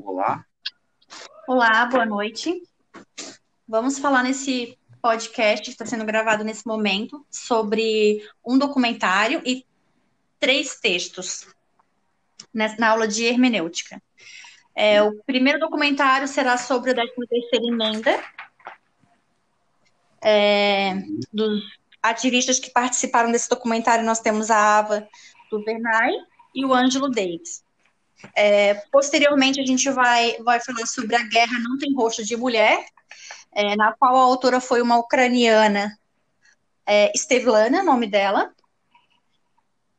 [0.00, 0.44] Olá.
[1.46, 2.62] Olá, boa noite.
[3.68, 9.66] Vamos falar nesse podcast que está sendo gravado nesse momento sobre um documentário e
[10.38, 11.46] três textos
[12.54, 14.02] na aula de hermenêutica.
[14.74, 18.22] É, o primeiro documentário será sobre a 13 terceira emenda
[20.22, 20.94] é,
[21.32, 21.62] dos
[22.02, 24.04] ativistas que participaram desse documentário.
[24.04, 25.06] Nós temos a Ava
[25.50, 26.14] Duvernay
[26.54, 27.61] e o Ângelo Davis.
[28.34, 32.84] É, posteriormente, a gente vai, vai falar sobre A Guerra Não Tem Rosto de Mulher,
[33.52, 35.96] é, na qual a autora foi uma ucraniana,
[36.86, 38.52] é, Stevlana, nome dela.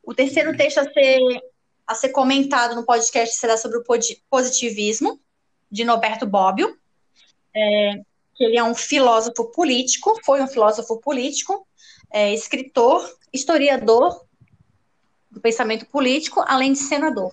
[0.02, 1.18] O terceiro texto a ser,
[1.86, 3.84] a ser comentado no podcast será sobre o
[4.28, 5.20] positivismo,
[5.70, 6.78] de Norberto Bobbio,
[7.52, 8.00] é,
[8.34, 11.66] que ele é um filósofo político, foi um filósofo político,
[12.12, 14.24] é, escritor, historiador
[15.28, 17.32] do pensamento político, além de senador.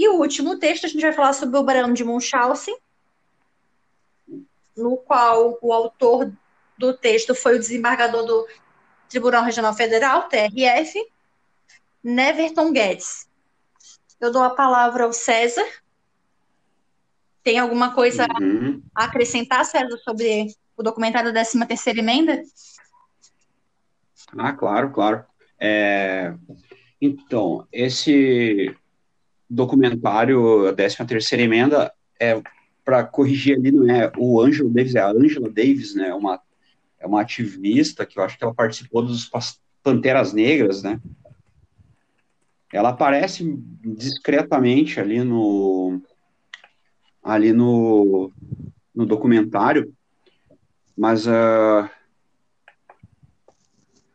[0.00, 2.74] E o último texto, a gente vai falar sobre o Barão de Munchausen,
[4.74, 6.32] no qual o autor
[6.78, 8.48] do texto foi o desembargador do
[9.10, 11.06] Tribunal Regional Federal, TRF,
[12.02, 13.28] Neverton Guedes.
[14.18, 15.66] Eu dou a palavra ao César.
[17.42, 18.82] Tem alguma coisa uhum.
[18.94, 20.46] a acrescentar, César, sobre
[20.78, 22.42] o documentário da 13 terceira emenda?
[24.38, 25.26] Ah, claro, claro.
[25.60, 26.32] É...
[26.98, 28.74] Então, esse
[29.50, 32.40] documentário, a 13 terceira emenda, é
[32.84, 36.40] para corrigir ali, não é o Angela Davis, é a Angela Davis, né, uma,
[36.98, 39.30] é uma ativista que eu acho que ela participou dos
[39.82, 41.00] Panteras Negras, né,
[42.72, 46.00] ela aparece discretamente ali no
[47.22, 48.32] ali no,
[48.94, 49.92] no documentário,
[50.96, 51.88] mas uh,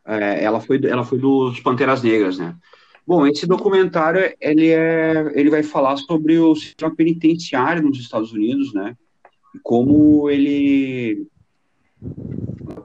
[0.04, 2.56] é, ela foi ela foi dos Panteras Negras, né?
[3.06, 8.74] Bom, esse documentário ele é, ele vai falar sobre o sistema penitenciário nos Estados Unidos,
[8.74, 8.96] né?
[9.54, 11.28] E como ele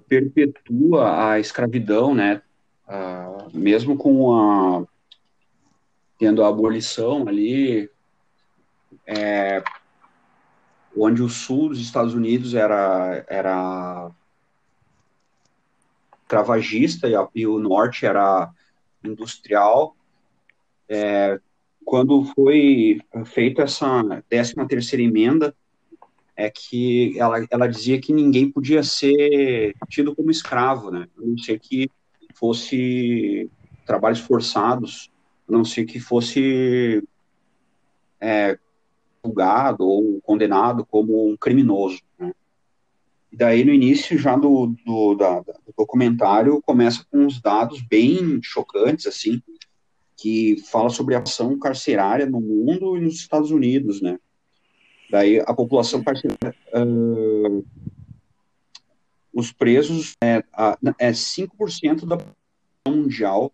[0.08, 2.40] perpetua a escravidão, né?
[2.88, 4.86] Uh, mesmo com a
[6.20, 7.90] tendo a abolição ali,
[9.08, 9.64] é,
[10.96, 14.12] onde o sul dos Estados Unidos era era
[16.28, 18.52] cravagista e, e o norte era
[19.04, 19.96] industrial
[20.92, 21.40] é,
[21.86, 25.56] quando foi feita essa 13 terceira emenda,
[26.36, 31.08] é que ela, ela dizia que ninguém podia ser tido como escravo, né?
[31.18, 31.90] A não ser que
[32.34, 33.50] fosse
[33.86, 35.10] trabalhos forçados,
[35.48, 37.04] a não ser que fosse
[38.20, 38.58] é,
[39.24, 42.00] julgado ou condenado como um criminoso.
[42.20, 42.34] Né?
[43.32, 48.42] E daí, no início já do, do, da, do documentário, começa com uns dados bem
[48.42, 49.42] chocantes, assim,
[50.22, 54.20] que fala sobre a ação carcerária no mundo e nos Estados Unidos, né?
[55.10, 57.66] Daí a população carcerária, uh,
[59.34, 60.44] os presos, é,
[61.00, 62.36] é 5% da população
[62.88, 63.52] mundial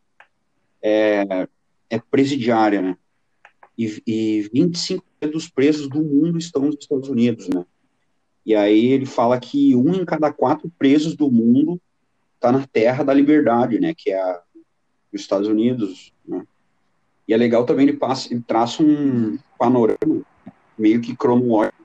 [0.82, 1.48] é,
[1.90, 2.98] é presidiária, né?
[3.78, 5.02] E, e 25%
[5.32, 7.66] dos presos do mundo estão nos Estados Unidos, né?
[8.46, 11.80] E aí ele fala que um em cada quatro presos do mundo
[12.36, 13.94] está na terra da liberdade, né?
[13.98, 14.42] Que é a,
[15.14, 16.46] os Estados Unidos, né?
[17.28, 20.22] E é legal também ele, passa, ele traça um panorama
[20.78, 21.76] meio que cronológico.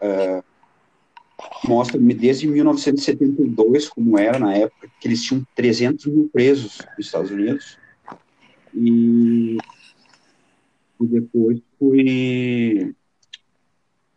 [0.00, 0.44] Uh,
[1.66, 7.30] mostra desde 1972 como era na época, que eles tinham 300 mil presos nos Estados
[7.30, 7.78] Unidos.
[8.74, 9.56] E,
[11.00, 12.94] e depois foi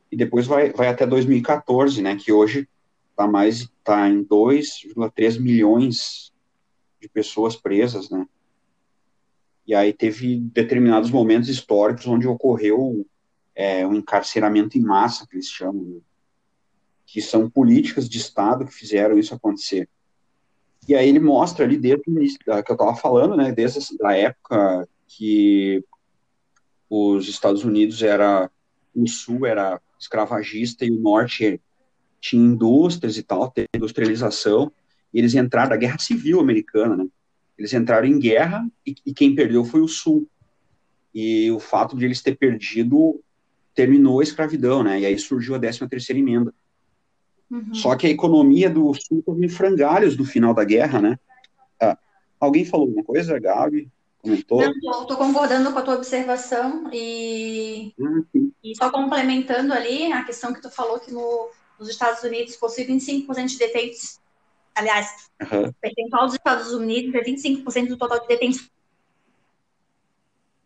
[0.09, 2.67] e depois vai, vai até 2014, né, que hoje
[3.11, 6.31] está mais tá em 2,3 milhões
[7.01, 8.25] de pessoas presas, né?
[9.67, 13.05] E aí teve determinados momentos históricos onde ocorreu
[13.53, 15.99] é, um encarceramento em massa, que eles chamam, né?
[17.05, 19.89] que são políticas de Estado que fizeram isso acontecer.
[20.87, 24.15] E aí ele mostra ali desde o início, que eu estava falando, né, desde a
[24.15, 25.83] época que
[26.89, 28.49] os Estados Unidos era,
[28.95, 31.61] o Sul era escravagista e o Norte
[32.21, 34.71] tinha indústrias e tal, industrialização,
[35.13, 37.07] e eles entraram da Guerra Civil Americana, né,
[37.57, 40.27] eles entraram em guerra e, e quem perdeu foi o Sul.
[41.13, 43.19] E o fato de eles ter perdido
[43.73, 44.99] terminou a escravidão, né?
[44.99, 46.53] E aí surgiu a 13 terceira emenda.
[47.49, 47.73] Uhum.
[47.73, 51.19] Só que a economia do Sul teve em frangalhos do final da guerra, né?
[51.81, 51.97] Ah,
[52.39, 53.89] alguém falou alguma coisa, Gabi?
[54.21, 54.61] Comentou?
[54.61, 60.53] Não, estou concordando com a tua observação e, ah, e só complementando ali a questão
[60.53, 61.49] que tu falou que no,
[61.79, 64.19] nos Estados Unidos possui 25% de detentos
[64.77, 65.69] Aliás, uhum.
[65.69, 68.67] o percentual dos Estados Unidos é 25% do total de detenção.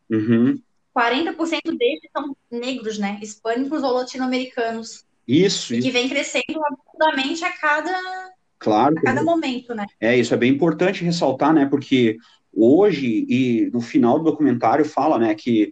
[0.10, 0.62] Uhum.
[0.96, 3.18] 40% deles são negros, né?
[3.22, 5.06] Hispânicos ou latino-americanos.
[5.26, 5.74] Isso.
[5.74, 5.86] Isso.
[5.86, 9.86] que vem crescendo absurdamente a cada, claro, a cada momento, né?
[10.00, 11.66] É, isso é bem importante ressaltar, né?
[11.66, 12.18] Porque
[12.54, 15.72] hoje, e no final do documentário fala, né, que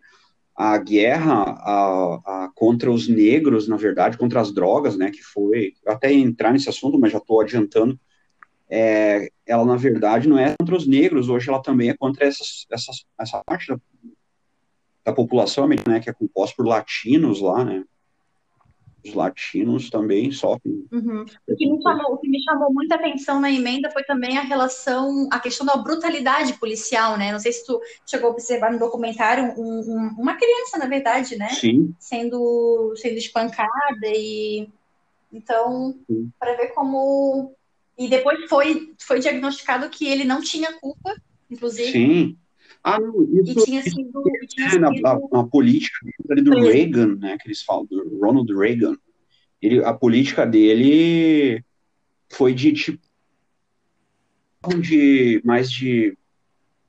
[0.56, 5.74] a guerra a, a, contra os negros, na verdade, contra as drogas, né, que foi,
[5.86, 8.00] até entrar nesse assunto, mas já estou adiantando,
[8.70, 12.68] é, ela, na verdade, não é contra os negros, hoje ela também é contra essas,
[12.72, 13.80] essas, essa parte da,
[15.06, 17.84] da população americana, né, que é composta por latinos lá, né,
[19.06, 20.86] os latinos também sofrem.
[20.92, 21.26] Uhum.
[21.48, 24.42] O, que me chamou, o que me chamou muita atenção na emenda foi também a
[24.42, 27.32] relação, a questão da brutalidade policial, né?
[27.32, 31.38] Não sei se tu chegou a observar no documentário um, um, uma criança, na verdade,
[31.38, 31.50] né?
[31.50, 31.94] Sim.
[31.98, 34.68] Sendo, sendo espancada e
[35.32, 35.96] então
[36.40, 37.56] para ver como
[38.00, 41.16] e depois foi foi diagnosticado que ele não tinha culpa,
[41.52, 41.92] inclusive.
[41.92, 42.38] Sim.
[42.82, 44.82] Ah, não, isso, e tinha sido, isso, tinha sido
[45.32, 46.00] na, política
[46.42, 48.96] do Reagan, né, que eles falam, do Ronald Reagan,
[49.62, 51.62] ele, a política dele
[52.30, 53.02] foi de tipo
[54.80, 56.18] de mais de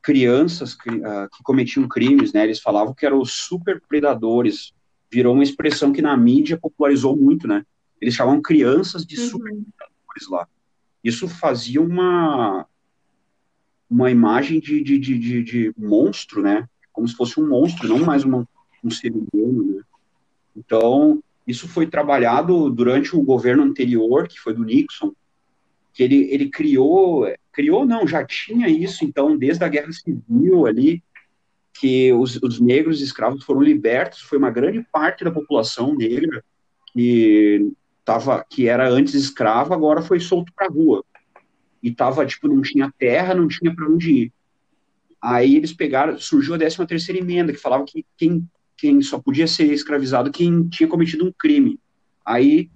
[0.03, 2.45] crianças que, uh, que cometiam crimes, né?
[2.45, 4.73] Eles falavam que eram os super predadores.
[5.11, 7.65] Virou uma expressão que na mídia popularizou muito, né?
[8.01, 9.27] Eles chamavam crianças de uhum.
[9.27, 10.49] super predadores lá.
[11.03, 12.67] Isso fazia uma
[13.89, 16.69] uma imagem de, de, de, de, monstro, né?
[16.93, 18.49] Como se fosse um monstro, não mais uma,
[18.85, 19.83] um ser humano, né?
[20.57, 25.13] Então, isso foi trabalhado durante o governo anterior, que foi do Nixon,
[25.93, 31.03] que ele, ele criou, criou não, já tinha isso, então, desde a Guerra Civil ali,
[31.73, 36.45] que os, os negros escravos foram libertos, foi uma grande parte da população negra
[36.93, 37.73] que,
[38.05, 41.05] tava, que era antes escrava, agora foi solto para rua
[41.83, 44.33] e tava, tipo, não tinha terra, não tinha para onde ir.
[45.21, 49.47] Aí eles pegaram, surgiu a 13 terceira emenda, que falava que quem, quem só podia
[49.47, 51.79] ser escravizado quem tinha cometido um crime.
[52.25, 52.71] Aí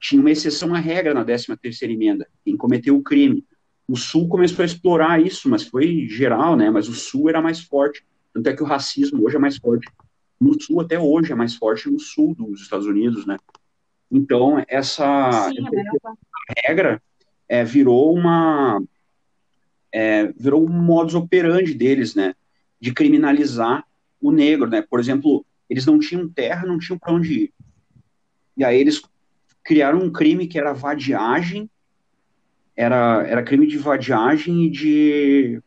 [0.00, 3.44] tinha uma exceção à regra na 13 terceira emenda, quem cometeu o crime.
[3.88, 6.70] O Sul começou a explorar isso, mas foi geral, né?
[6.70, 8.04] Mas o Sul era mais forte.
[8.32, 9.88] Tanto é que o racismo hoje é mais forte
[10.40, 13.36] no Sul, até hoje é mais forte no Sul dos Estados Unidos, né?
[14.12, 16.14] Então, essa, Sim, essa
[16.66, 17.02] regra
[17.48, 18.82] é, virou uma
[19.90, 22.34] é, virou um modus operandi deles, né,
[22.78, 23.84] de criminalizar
[24.20, 24.82] o negro, né?
[24.82, 27.54] Por exemplo, eles não tinham terra, não tinham para onde ir.
[28.56, 29.02] E aí eles
[29.64, 31.70] criaram um crime que era vadiagem,
[32.76, 35.62] era, era crime de vadiagem e de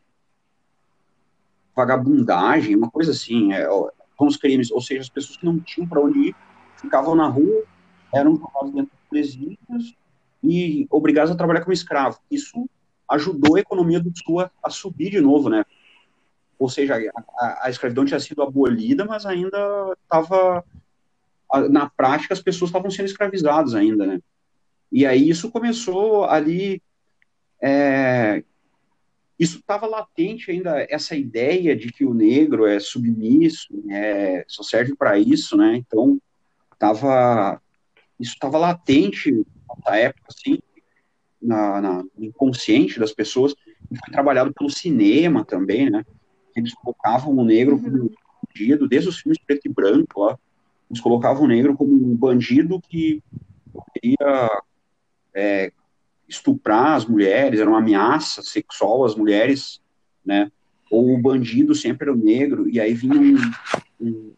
[1.74, 3.66] vagabundagem, uma coisa assim, é,
[4.16, 6.36] com os crimes, ou seja, as pessoas que não tinham para onde ir,
[6.76, 7.64] ficavam na rua,
[8.12, 9.96] eram jogados dentro de presídios,
[10.42, 12.18] e obrigados a trabalhar como escravo.
[12.30, 12.68] Isso
[13.08, 15.64] ajudou a economia do Sul a, a subir de novo, né?
[16.58, 16.96] Ou seja,
[17.38, 19.58] a, a, escravidão tinha sido abolida, mas ainda
[20.02, 20.64] estava
[21.70, 24.20] na prática as pessoas estavam sendo escravizadas ainda, né?
[24.90, 26.82] E aí isso começou ali,
[27.60, 28.42] é,
[29.38, 34.96] isso estava latente ainda essa ideia de que o negro é submisso, é, só serve
[34.96, 35.76] para isso, né?
[35.76, 36.18] Então
[36.78, 37.60] tava
[38.18, 40.58] isso estava latente nessa época, assim,
[41.40, 43.54] na, na, no inconsciente das pessoas,
[43.90, 46.04] e foi trabalhado pelo cinema também, né?
[46.54, 48.10] Eles colocavam o negro como um
[48.54, 50.36] bandido, desde os filmes preto e branco, ó,
[50.90, 53.22] eles colocavam o negro como um bandido que
[53.72, 54.62] poderia
[55.34, 55.72] é,
[56.28, 59.80] estuprar as mulheres, era uma ameaça sexual às mulheres,
[60.24, 60.50] né?
[60.90, 63.36] Ou o bandido sempre era o negro, e aí vinha um,
[64.00, 64.32] um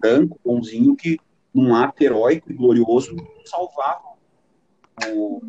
[0.00, 1.18] branco, bonzinho, que
[1.56, 4.14] num ato heróico e glorioso salvava
[5.08, 5.40] o,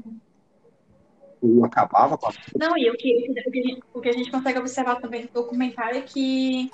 [1.42, 2.34] o acabava com a...
[2.58, 5.24] Não, e o que, o, que a gente, o que a gente consegue observar também
[5.24, 6.72] no documentário é que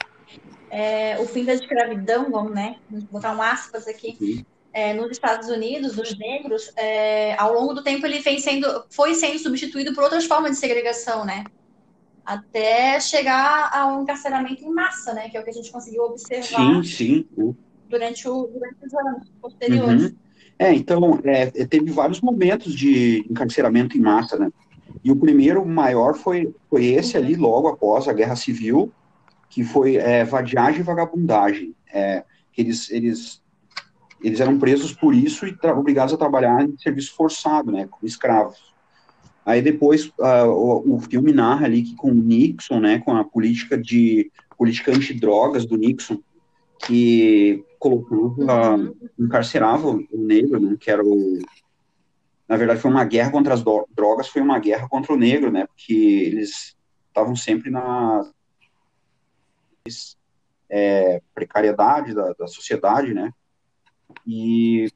[0.70, 2.78] é, o fim da escravidão, vamos né,
[3.12, 4.46] botar um aspas aqui, uhum.
[4.72, 9.16] é, nos Estados Unidos, dos negros, é, ao longo do tempo ele vem sendo, foi
[9.16, 11.44] sendo substituído por outras formas de segregação, né?
[12.24, 15.28] Até chegar ao encarceramento em massa, né?
[15.30, 17.58] Que é o que a gente conseguiu observar sim, sim.
[17.94, 20.04] Durante, o, durante os anos posteriores.
[20.06, 20.16] Uhum.
[20.58, 24.52] É, então, é, é, teve vários momentos de encarceramento em massa, né?
[25.04, 28.92] E o primeiro maior foi, foi esse ali, logo após a Guerra Civil,
[29.48, 31.76] que foi é, vadiagem e vagabundagem.
[31.94, 32.24] É,
[32.58, 33.44] eles, eles,
[34.24, 38.74] eles eram presos por isso e obrigados a trabalhar em serviço forçado, né, como escravos.
[39.46, 43.24] Aí depois uh, o, o, filme narra ali que com o Nixon, né, com a
[43.24, 46.20] política de política antidrogas do Nixon,
[46.86, 48.96] que colocava, uhum.
[49.20, 51.40] encarcerava o negro, né, que era o...
[52.48, 53.64] Na verdade, foi uma guerra contra as
[53.96, 56.76] drogas, foi uma guerra contra o negro, né, porque eles
[57.08, 58.30] estavam sempre na...
[60.70, 63.32] é, precariedade da, da sociedade, né?
[64.26, 64.88] E,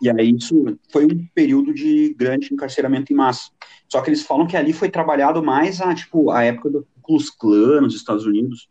[0.00, 3.50] e aí isso foi um período de grande encarceramento em massa.
[3.88, 7.30] Só que eles falam que ali foi trabalhado mais a, tipo, a época do Klux
[7.30, 8.68] Klan nos Estados Unidos,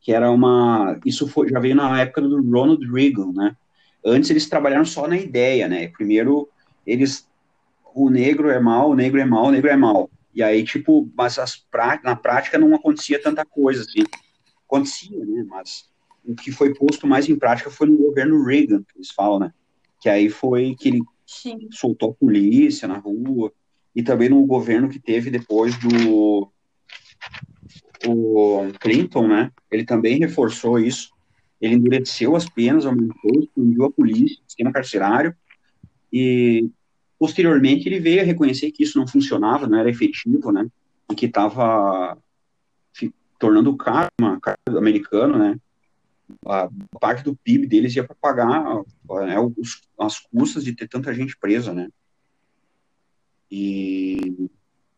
[0.00, 0.98] que era uma...
[1.04, 3.56] Isso foi, já veio na época do Ronald Reagan, né?
[4.04, 5.88] Antes eles trabalharam só na ideia, né?
[5.88, 6.48] Primeiro
[6.86, 7.28] eles...
[7.94, 10.08] O negro é mal, o negro é mal, o negro é mal.
[10.32, 11.64] E aí, tipo, mas as,
[12.04, 14.04] na prática não acontecia tanta coisa, assim.
[14.64, 15.44] Acontecia, né?
[15.48, 15.90] Mas
[16.24, 19.52] o que foi posto mais em prática foi no governo Reagan, que eles falam, né?
[20.00, 21.68] Que aí foi que ele Sim.
[21.72, 23.52] soltou a polícia na rua,
[23.94, 26.48] e também no governo que teve depois do
[28.06, 29.50] o Clinton, né?
[29.70, 31.10] Ele também reforçou isso.
[31.60, 35.34] Ele endureceu as penas, aumentou, expandiu a polícia, o sistema carcerário,
[36.12, 36.70] e
[37.18, 40.66] posteriormente ele veio a reconhecer que isso não funcionava, não era efetivo, né?
[41.10, 42.16] E que estava
[43.38, 45.58] tornando o karma americano, né?
[46.46, 46.68] A
[47.00, 48.62] parte do PIB deles ia para pagar
[49.26, 51.88] né, os, as custas de ter tanta gente presa, né?
[53.50, 54.48] E.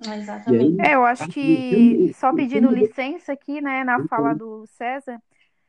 [0.04, 0.80] Exatamente.
[0.80, 5.20] é, eu acho que, só pedindo licença aqui, né, na fala do César,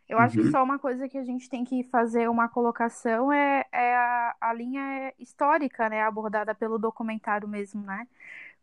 [0.07, 0.51] eu acho que uhum.
[0.51, 4.53] só uma coisa que a gente tem que fazer uma colocação é, é a, a
[4.53, 8.07] linha histórica, né, abordada pelo documentário mesmo, né?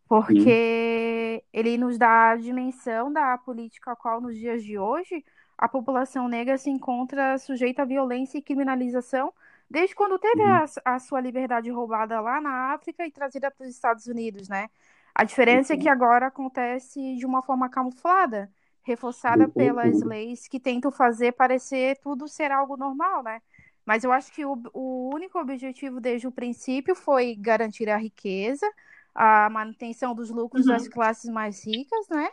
[0.09, 1.49] Porque Sim.
[1.53, 5.25] ele nos dá a dimensão da política a qual nos dias de hoje
[5.57, 9.33] a população negra se encontra sujeita à violência e criminalização
[9.71, 10.53] desde quando teve uhum.
[10.53, 14.69] a, a, sua liberdade roubada lá na África e trazida para os Estados Unidos, né?
[15.15, 15.79] A diferença uhum.
[15.79, 18.51] é que agora acontece de uma forma camuflada,
[18.83, 19.51] reforçada uhum.
[19.51, 23.41] pelas leis que tentam fazer parecer tudo ser algo normal, né?
[23.85, 28.67] Mas eu acho que o, o único objetivo desde o princípio foi garantir a riqueza,
[29.15, 30.91] a manutenção dos lucros das uhum.
[30.91, 32.31] classes mais ricas, né?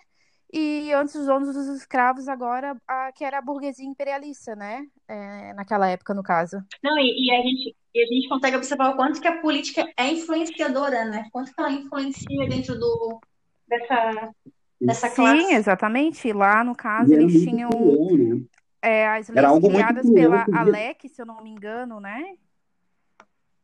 [0.51, 4.85] E antes os donos dos escravos, agora, a, que era a burguesia imperialista, né?
[5.07, 6.63] É, naquela época, no caso.
[6.81, 9.85] Não, e, e, a gente, e a gente consegue observar o quanto que a política
[9.97, 11.27] é influenciadora, né?
[11.31, 13.19] Quanto que ela influencia dentro do,
[13.67, 14.33] dessa,
[14.79, 15.43] dessa classe.
[15.43, 16.31] Sim, exatamente.
[16.31, 18.41] Lá, no caso, eles tinham né?
[18.81, 22.35] é, as leis criadas pela Alec, se eu não me engano, né?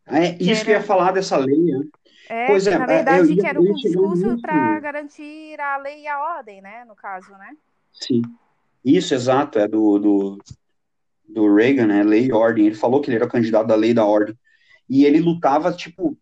[0.08, 0.66] É, isso que, era...
[0.66, 1.84] que eu ia falar dessa lei, né?
[2.30, 6.20] É, pois é, na verdade, que era um discurso para garantir a lei e a
[6.38, 6.86] ordem, né?
[6.88, 7.52] No caso, né?
[7.92, 8.22] Sim.
[8.84, 10.38] Isso, exato, é do, do,
[11.28, 12.04] do Reagan, né?
[12.04, 12.68] Lei e ordem.
[12.68, 14.38] Ele falou que ele era candidato da lei e da ordem.
[14.90, 16.18] E ele lutava, tipo,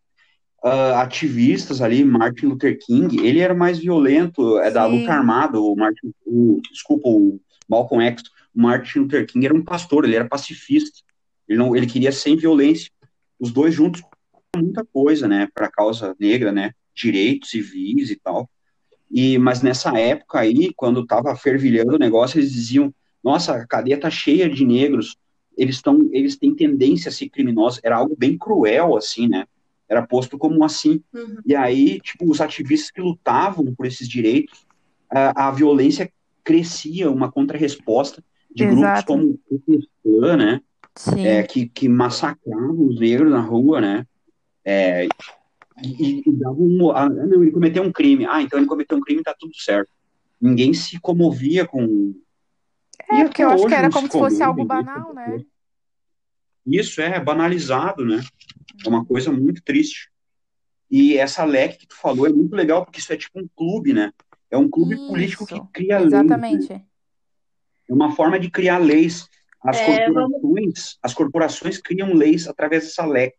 [0.64, 5.76] uh, ativistas ali, Martin Luther King, ele era mais violento, é da luta armada, o
[5.76, 8.24] Martin, o, desculpa, o Malcolm X,
[8.56, 11.00] o Martin Luther King era um pastor, ele era pacifista.
[11.48, 12.92] Ele não, ele queria sem violência.
[13.42, 14.04] Os dois juntos
[14.56, 18.50] muita coisa, né, para a causa negra, né, direitos civis e tal.
[19.10, 22.94] E mas nessa época aí, quando estava fervilhando o negócio, eles diziam:
[23.24, 25.18] "Nossa, a cadeia tá cheia de negros.
[25.58, 27.82] Eles estão, eles têm tendência a ser criminosos".
[27.84, 29.46] Era algo bem cruel assim, né?
[29.90, 31.04] Era posto como assim.
[31.14, 31.38] Uhum.
[31.46, 34.66] E aí, tipo, os ativistas que lutavam por esses direitos,
[35.10, 36.10] a, a violência
[36.44, 38.78] crescia, uma contrarresposta de Exato.
[38.80, 39.40] grupos como
[40.06, 40.62] o né?
[41.18, 44.06] É, que, que massacravam os negros na rua, né?
[44.64, 45.08] É,
[45.84, 48.26] e, e dava um, ah, não, ele cometeu um crime.
[48.26, 49.90] Ah, então ele cometeu um crime, tá tudo certo.
[50.40, 52.14] Ninguém se comovia com.
[53.10, 55.44] É, porque eu acho que era como se fosse algo banal, né?
[56.66, 58.22] Isso é banalizado, né?
[58.86, 60.12] É uma coisa muito triste.
[60.90, 63.94] E essa LEC que tu falou é muito legal, porque isso é tipo um clube,
[63.94, 64.12] né?
[64.50, 66.14] É um clube isso, político que cria leis.
[66.14, 66.74] Exatamente.
[66.74, 66.84] Né?
[67.90, 69.30] É uma forma de criar leis.
[69.64, 70.08] As, é,
[70.52, 73.36] corporações, as corporações criam leis através dessa LEC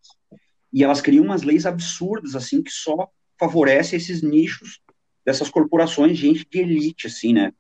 [0.73, 4.81] e elas criam umas leis absurdas, assim, que só favorece esses nichos
[5.25, 7.53] dessas corporações, gente de elite, assim, né?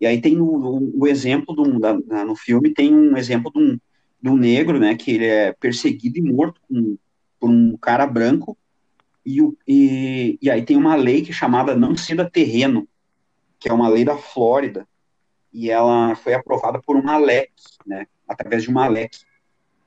[0.00, 3.78] E aí tem o, o exemplo do, da, no filme, tem um exemplo de um,
[4.20, 6.96] de um negro, né, que ele é perseguido e morto com,
[7.38, 8.56] por um cara branco,
[9.24, 12.88] e, e, e aí tem uma lei que é chamada Não Ceda Terreno,
[13.58, 14.86] que é uma lei da Flórida,
[15.52, 17.52] e ela foi aprovada por uma LEC,
[17.86, 19.16] né, através de uma LEC,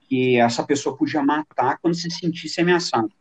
[0.08, 3.12] que essa pessoa podia matar quando se sentisse ameaçado.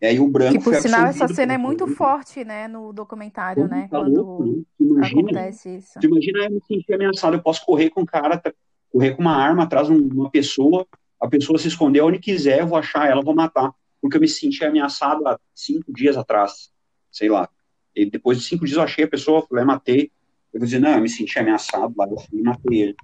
[0.00, 3.68] E aí o branco que, por sinal, essa cena é muito forte, né, no documentário,
[3.68, 4.62] né, tá quando louco, né?
[4.80, 5.98] imagina, acontece isso.
[6.02, 8.42] Imagina eu me sentir ameaçado, eu posso correr com um cara,
[8.90, 10.86] correr com uma arma atrás de uma pessoa,
[11.20, 14.26] a pessoa se esconder onde quiser, eu vou achar ela, vou matar, porque eu me
[14.26, 16.72] senti ameaçado há cinco dias atrás,
[17.08, 17.48] sei lá.
[17.94, 20.10] E depois de cinco dias eu achei a pessoa, falei, matei.
[20.52, 22.96] Eu vou dizer, não, eu me senti ameaçado lá, eu fui matei ele.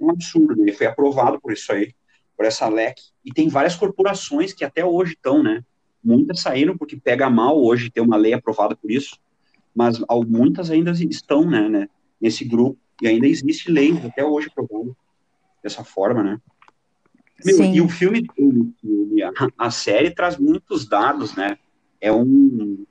[0.00, 1.94] Um absurdo, ele foi aprovado por isso aí
[2.40, 5.62] por essa LEC, e tem várias corporações que até hoje estão, né?
[6.02, 9.18] Muitas saíram porque pega mal hoje ter uma lei aprovada por isso,
[9.74, 11.88] mas muitas ainda estão, né, né
[12.18, 14.94] nesse grupo, e ainda existe leis até hoje aprovadas
[15.62, 16.40] dessa forma, né?
[17.44, 18.26] Meu, e o filme,
[19.58, 21.58] a, série traz muitos dados, né?
[22.00, 22.86] É um,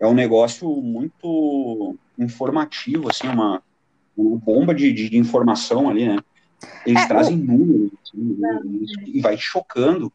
[0.00, 3.62] é um negócio muito informativo, assim, uma,
[4.16, 6.18] uma bomba de, de informação ali, né?
[6.84, 7.44] Eles é, trazem o...
[7.44, 8.38] números assim,
[9.06, 10.12] e vai chocando.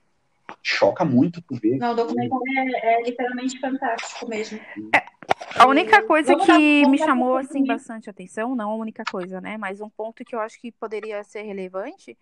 [0.62, 1.78] Choca muito tu ver.
[1.78, 4.60] Não, o documentário é, é literalmente fantástico mesmo.
[4.94, 5.04] É,
[5.56, 9.58] a única coisa que me chamou assim bastante atenção, não a única coisa, né?
[9.58, 12.18] Mas um ponto que eu acho que poderia ser relevante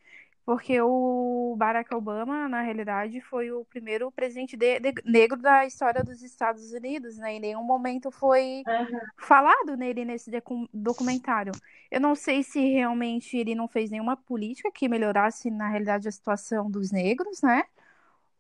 [0.45, 6.03] porque o Barack Obama, na realidade, foi o primeiro presidente de, de, negro da história
[6.03, 7.35] dos Estados Unidos, né?
[7.35, 8.99] Em nenhum momento foi uhum.
[9.17, 10.29] falado nele nesse
[10.73, 11.53] documentário.
[11.89, 16.11] Eu não sei se realmente ele não fez nenhuma política que melhorasse, na realidade, a
[16.11, 17.63] situação dos negros, né?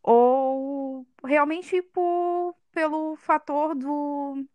[0.01, 4.45] Ou realmente por, pelo fator do,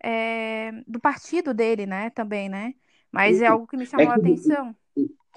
[0.00, 2.10] é, do partido dele, né?
[2.10, 2.72] Também, né?
[3.10, 4.76] Mas é algo que me chamou é a atenção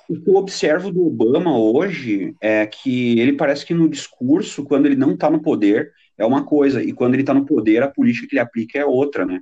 [0.09, 4.85] o que eu observo do Obama hoje é que ele parece que no discurso, quando
[4.85, 7.89] ele não está no poder, é uma coisa, e quando ele está no poder, a
[7.89, 9.41] política que ele aplica é outra, né?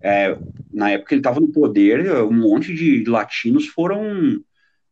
[0.00, 0.36] É,
[0.72, 4.38] na época que ele estava no poder, um monte de latinos foram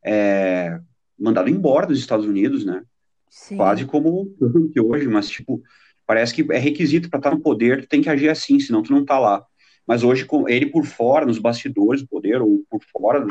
[0.04, 0.78] é,
[1.18, 2.82] mandados embora dos Estados Unidos, né?
[3.28, 3.56] Sim.
[3.56, 4.34] Quase como
[4.82, 5.62] hoje, mas, tipo,
[6.06, 8.82] parece que é requisito para estar tá no poder, tu tem que agir assim, senão
[8.82, 9.44] tu não tá lá.
[9.86, 13.26] Mas hoje, com ele por fora, nos bastidores do poder, ou por fora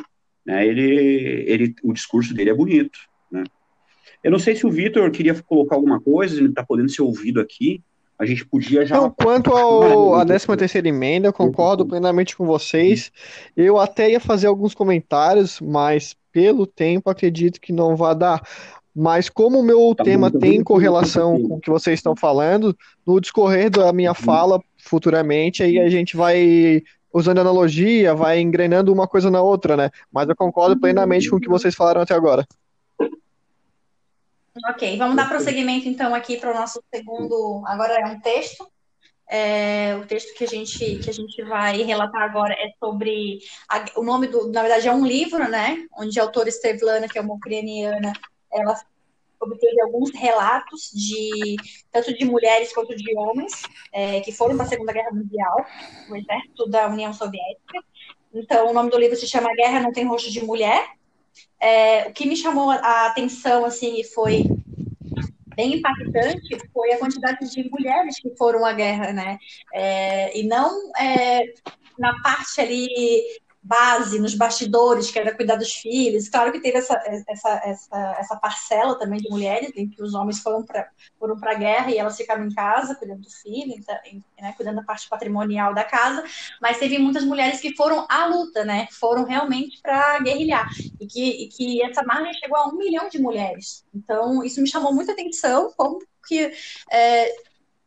[0.45, 2.99] né, ele, ele, o discurso dele é bonito.
[3.31, 3.43] Né?
[4.23, 7.39] Eu não sei se o Vitor queria colocar alguma coisa, ele está podendo ser ouvido
[7.39, 7.81] aqui.
[8.19, 8.97] A gente podia já.
[8.97, 13.11] Então, quanto ao, à 13 terceira emenda, eu concordo plenamente com vocês.
[13.57, 18.43] Eu até ia fazer alguns comentários, mas pelo tempo acredito que não vai dar.
[18.95, 22.77] Mas como o meu tá tema bom, tem correlação com o que vocês estão falando,
[23.07, 24.15] no discorrer da minha uhum.
[24.15, 29.89] fala futuramente, aí a gente vai usando analogia, vai engrenando uma coisa na outra, né?
[30.11, 32.45] Mas eu concordo plenamente com o que vocês falaram até agora.
[34.69, 37.63] Ok, vamos dar prosseguimento então aqui para o nosso segundo.
[37.65, 38.67] Agora é um texto.
[39.29, 43.85] É, o texto que a gente que a gente vai relatar agora é sobre a,
[43.95, 45.85] o nome do, na verdade é um livro, né?
[45.97, 48.11] Onde a autora Stevlana, que é uma ucraniana,
[48.51, 48.75] ela
[49.41, 51.55] obteve alguns relatos de
[51.91, 55.65] tanto de mulheres quanto de homens é, que foram para a Segunda Guerra Mundial,
[56.07, 57.83] no exército da União Soviética.
[58.33, 60.91] Então, o nome do livro se chama Guerra Não Tem Rosto de Mulher.
[61.59, 64.45] É, o que me chamou a atenção, assim, e foi
[65.55, 69.37] bem impactante foi a quantidade de mulheres que foram à guerra, né?
[69.73, 71.43] É, e não é,
[71.99, 72.87] na parte ali
[73.63, 76.27] base nos bastidores, que era cuidar dos filhos.
[76.27, 80.39] Claro que teve essa, essa, essa, essa parcela também de mulheres, em que os homens
[80.39, 83.95] foram para foram a guerra e elas ficaram em casa cuidando do filho, então,
[84.39, 86.23] né, cuidando da parte patrimonial da casa,
[86.59, 90.67] mas teve muitas mulheres que foram à luta, né, foram realmente para guerrilhar,
[90.99, 93.85] e que, e que essa margem chegou a um milhão de mulheres.
[93.93, 96.51] Então, isso me chamou muita atenção, como que
[96.91, 97.33] é,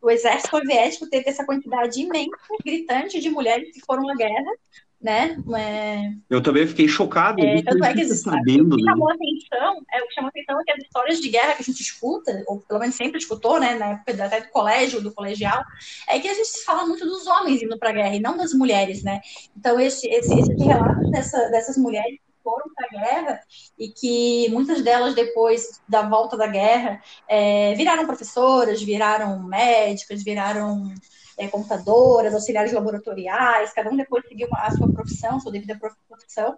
[0.04, 4.52] o exército soviético teve essa quantidade imensa, gritante de mulheres que foram à guerra,
[5.00, 5.36] né?
[5.56, 6.12] É...
[6.28, 7.40] Eu também fiquei chocado.
[7.42, 8.90] É, tanto é que sabendo, o que né?
[8.90, 9.14] chamou né?
[9.14, 11.80] atenção, é, o que chamou atenção é que as histórias de guerra que a gente
[11.80, 15.62] escuta, ou pelo menos sempre escutou, né, na época até do colégio, do colegial,
[16.06, 18.52] é que a gente fala muito dos homens indo para a guerra e não das
[18.52, 19.20] mulheres, né?
[19.56, 23.40] Então esse esse, esse relato dessa, dessas mulheres foram para a guerra
[23.78, 30.94] e que muitas delas depois da volta da guerra é, viraram professoras, viraram médicas, viraram
[31.38, 35.78] é, computadoras, auxiliares laboratoriais, cada um depois seguiu a sua profissão, sua devida
[36.08, 36.56] profissão.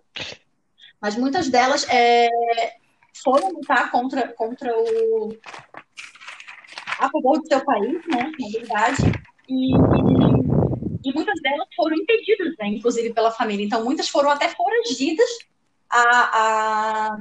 [1.01, 2.29] Mas muitas delas é,
[3.23, 5.37] foram lutar contra, contra o.
[6.99, 9.03] a favor do seu país, né, na verdade,
[9.49, 9.73] e,
[11.05, 13.65] e muitas delas foram impedidas, né, inclusive pela família.
[13.65, 15.29] Então, muitas foram até foragidas
[15.91, 16.01] a,
[16.33, 17.19] a,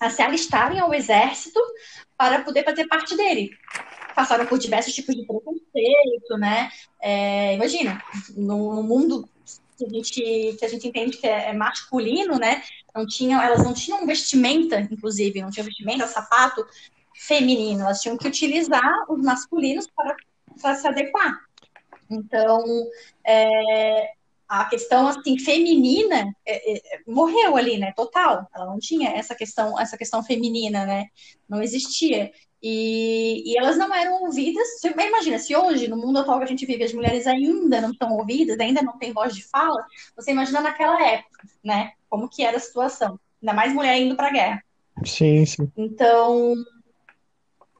[0.00, 1.60] a se alistarem ao exército
[2.16, 3.50] para poder fazer parte dele
[4.14, 6.70] passaram por diversos tipos de preconceito, né?
[7.00, 8.02] É, imagina,
[8.36, 9.28] no, no, mundo
[9.78, 12.62] que a, gente, que a gente entende que é, é masculino, né?
[12.94, 16.66] Não tinham, elas não tinham vestimenta, inclusive, não tinham vestimenta, sapato
[17.14, 20.16] feminino, elas tinham que utilizar os masculinos para,
[20.60, 21.40] para se adequar.
[22.10, 22.64] Então,
[23.24, 24.12] é,
[24.50, 27.92] a questão assim feminina é, é, morreu ali, né?
[27.94, 28.48] Total.
[28.52, 31.06] Ela não tinha essa questão, essa questão feminina, né?
[31.48, 32.32] Não existia.
[32.60, 34.66] E, e, elas não eram ouvidas.
[34.80, 37.92] Você imagina, se hoje, no mundo atual que a gente vive, as mulheres ainda não
[37.92, 39.86] estão ouvidas, ainda não têm voz de fala,
[40.16, 41.92] você imagina naquela época, né?
[42.08, 43.20] Como que era a situação.
[43.40, 44.64] Ainda mais mulher indo para a guerra.
[45.06, 45.70] Sim, sim.
[45.76, 46.56] Então,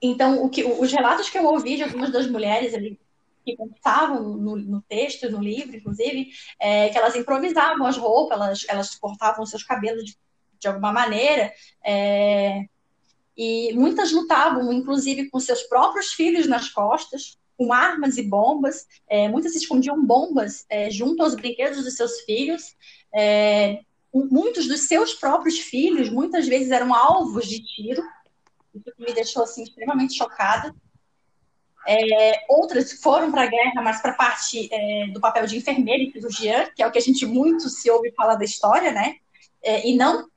[0.01, 2.97] então o que, os relatos que eu ouvi de algumas das mulheres ali,
[3.45, 8.67] que contavam no, no, texto, no livro, inclusive, é que elas improvisavam as roupas, elas,
[8.69, 10.17] elas cortavam seus cabelos de
[10.61, 11.53] de alguma maneira.
[11.85, 12.67] É,
[13.37, 18.87] e muitas lutavam, inclusive, com seus próprios filhos nas costas, com armas e bombas.
[19.09, 22.77] É, muitas escondiam bombas é, junto aos brinquedos dos seus filhos.
[23.15, 23.81] É,
[24.13, 28.03] muitos dos seus próprios filhos, muitas vezes, eram alvos de tiro.
[28.75, 30.75] Isso me deixou assim, extremamente chocada.
[31.87, 36.03] É, outras foram para a guerra, mas para a parte é, do papel de enfermeira
[36.03, 39.17] e cirurgiã, que é o que a gente muito se ouve falar da história, né?
[39.63, 40.29] É, e não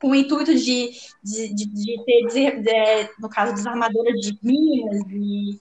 [0.00, 0.90] com o intuito de,
[1.22, 2.26] de, de, de ter,
[2.62, 5.60] de, no caso, desarmadora de minas e,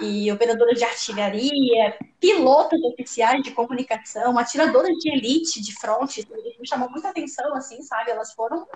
[0.00, 6.26] e operadoras de artilharia, pilotos oficiais de comunicação, atiradoras de elite de fronte,
[6.58, 8.10] me chamou muita atenção, assim, sabe?
[8.10, 8.66] Elas foram,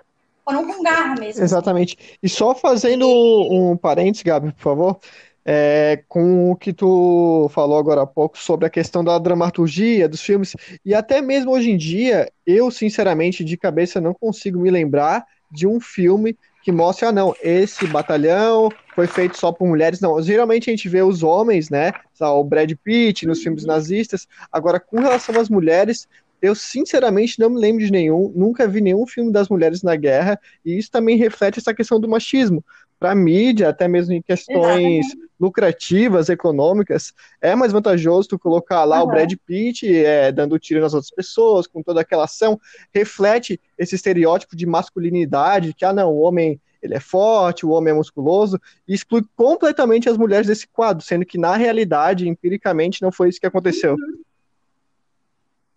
[0.45, 1.43] foram com garra mesmo.
[1.43, 2.17] Exatamente.
[2.23, 4.99] E só fazendo um parênteses, Gabi, por favor,
[5.45, 10.21] é, com o que tu falou agora há pouco sobre a questão da dramaturgia dos
[10.21, 15.25] filmes, e até mesmo hoje em dia, eu sinceramente de cabeça não consigo me lembrar
[15.51, 20.21] de um filme que mostre, ah não, esse batalhão foi feito só por mulheres, não,
[20.21, 24.99] geralmente a gente vê os homens, né, o Brad Pitt nos filmes nazistas, agora com
[24.99, 26.07] relação às mulheres,
[26.39, 30.39] eu sinceramente não me lembro de nenhum, nunca vi nenhum filme das mulheres na guerra,
[30.63, 32.63] e isso também reflete essa questão do machismo,
[33.01, 35.29] para a mídia, até mesmo em questões Exatamente.
[35.39, 37.11] lucrativas, econômicas,
[37.41, 39.05] é mais vantajoso tu colocar lá uhum.
[39.05, 42.61] o Brad Pitt é, dando tiro nas outras pessoas, com toda aquela ação,
[42.93, 47.91] reflete esse estereótipo de masculinidade, que, ah, não, o homem ele é forte, o homem
[47.91, 53.11] é musculoso, e exclui completamente as mulheres desse quadro, sendo que na realidade, empiricamente, não
[53.11, 53.93] foi isso que aconteceu.
[53.93, 54.21] Uhum.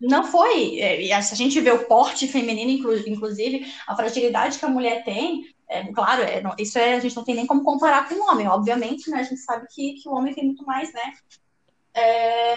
[0.01, 0.79] Não foi.
[0.81, 2.71] É, se a gente vê o porte feminino,
[3.07, 7.17] inclusive, a fragilidade que a mulher tem, é, claro, é, não, isso é, a gente
[7.17, 9.21] não tem nem como comparar com o homem, obviamente, né?
[9.21, 11.13] A gente sabe que, que o homem tem muito mais, né?
[11.97, 12.55] É,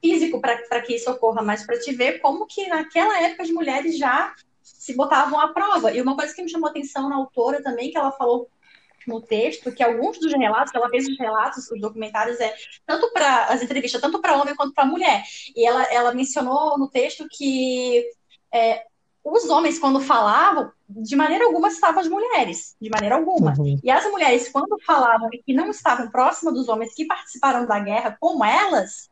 [0.00, 3.98] físico para que isso ocorra, mas para te ver como que naquela época as mulheres
[3.98, 5.92] já se botavam à prova.
[5.92, 8.48] E uma coisa que me chamou atenção na autora também, que ela falou
[9.06, 12.54] no texto, que alguns dos relatos, ela fez os relatos, os documentários, é
[12.86, 15.22] tanto para as entrevistas, tanto para homem quanto para mulher.
[15.54, 18.04] E ela, ela mencionou no texto que
[18.52, 18.84] é,
[19.24, 23.54] os homens, quando falavam, de maneira alguma estavam as mulheres, de maneira alguma.
[23.56, 23.78] Uhum.
[23.82, 28.16] E as mulheres, quando falavam que não estavam próximas dos homens que participaram da guerra,
[28.20, 29.10] como elas,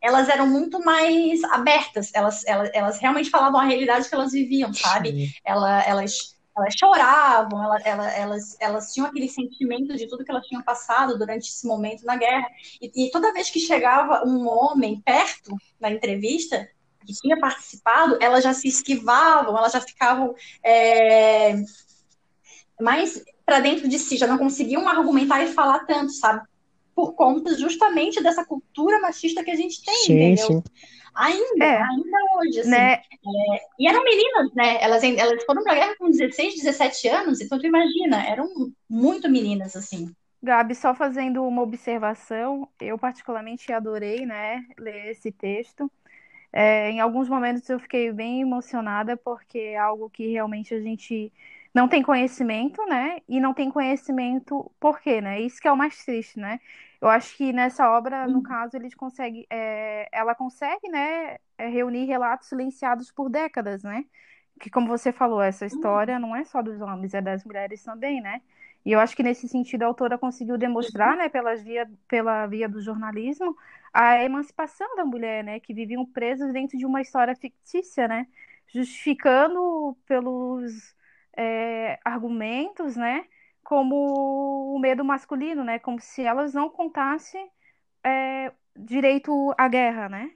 [0.00, 4.72] elas eram muito mais abertas, elas, elas, elas realmente falavam a realidade que elas viviam,
[4.74, 5.32] sabe?
[5.42, 10.46] Ela, elas, elas choravam, ela, ela, elas, elas tinham aquele sentimento de tudo que elas
[10.46, 12.46] tinham passado durante esse momento na guerra.
[12.80, 16.68] E, e toda vez que chegava um homem perto na entrevista,
[17.06, 21.54] que tinha participado, elas já se esquivavam, elas já ficavam é,
[22.80, 26.46] mais para dentro de si, já não conseguiam argumentar e falar tanto, sabe?
[26.94, 30.46] Por conta justamente dessa cultura machista que a gente tem, sim, entendeu?
[30.46, 30.62] Sim.
[31.14, 32.70] Ainda, é, ainda hoje, assim.
[32.70, 32.92] Né?
[32.94, 34.82] É, e eram meninas, né?
[34.82, 38.48] Elas, elas foram pra guerra com 16, 17 anos, então tu imagina, eram
[38.88, 40.14] muito meninas, assim.
[40.42, 45.90] Gabi, só fazendo uma observação, eu particularmente adorei, né, ler esse texto.
[46.58, 51.30] É, em alguns momentos eu fiquei bem emocionada, porque é algo que realmente a gente
[51.74, 53.20] não tem conhecimento, né?
[53.28, 55.38] E não tem conhecimento por quê, né?
[55.40, 56.58] Isso que é o mais triste, né?
[57.00, 62.06] Eu acho que nessa obra, no caso, ele consegue, é, ela consegue, né, é, reunir
[62.06, 64.04] relatos silenciados por décadas, né?
[64.60, 68.20] Que, como você falou, essa história não é só dos homens, é das mulheres também,
[68.22, 68.40] né?
[68.86, 71.18] E eu acho que nesse sentido a autora conseguiu demonstrar, uhum.
[71.18, 73.56] né, pela via, pela via do jornalismo,
[73.92, 78.28] a emancipação da mulher, né, que viviam presas dentro de uma história fictícia, né,
[78.68, 80.94] justificando pelos
[81.36, 83.26] é, argumentos, né,
[83.64, 87.50] como o medo masculino, né, como se elas não contassem
[88.04, 90.30] é, direito à guerra, né,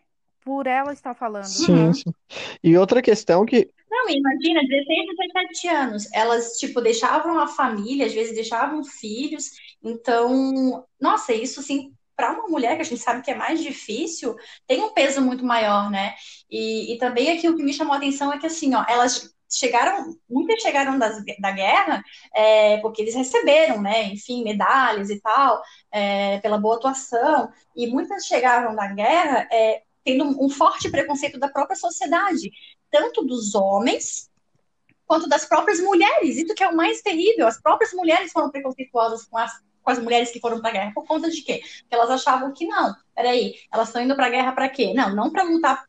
[0.45, 1.45] por ela estar falando.
[1.45, 1.93] Sim, né?
[1.93, 2.15] sim.
[2.63, 6.13] E outra questão que não, imagina, 16, 17 anos.
[6.13, 9.51] Elas, tipo, deixavam a família, às vezes deixavam filhos.
[9.83, 14.37] Então, nossa, isso, assim, para uma mulher, que a gente sabe que é mais difícil,
[14.67, 16.15] tem um peso muito maior, né?
[16.49, 19.35] E, e também aqui o que me chamou a atenção é que, assim, ó, elas
[19.53, 25.61] chegaram, muitas chegaram das, da guerra é, porque eles receberam, né, enfim, medalhas e tal,
[25.91, 31.49] é, pela boa atuação, e muitas chegaram da guerra é, tendo um, forte preconceito da
[31.49, 32.51] própria sociedade
[32.91, 34.31] tanto dos homens
[35.07, 36.37] quanto das próprias mulheres.
[36.37, 37.47] Isso que é o mais terrível.
[37.47, 40.93] As próprias mulheres foram preconceituosas com as, com as mulheres que foram para a guerra.
[40.95, 41.61] Por conta de quê?
[41.81, 42.95] Porque elas achavam que não.
[43.15, 44.93] Peraí, elas estão indo para a guerra para quê?
[44.95, 45.85] Não, não para lutar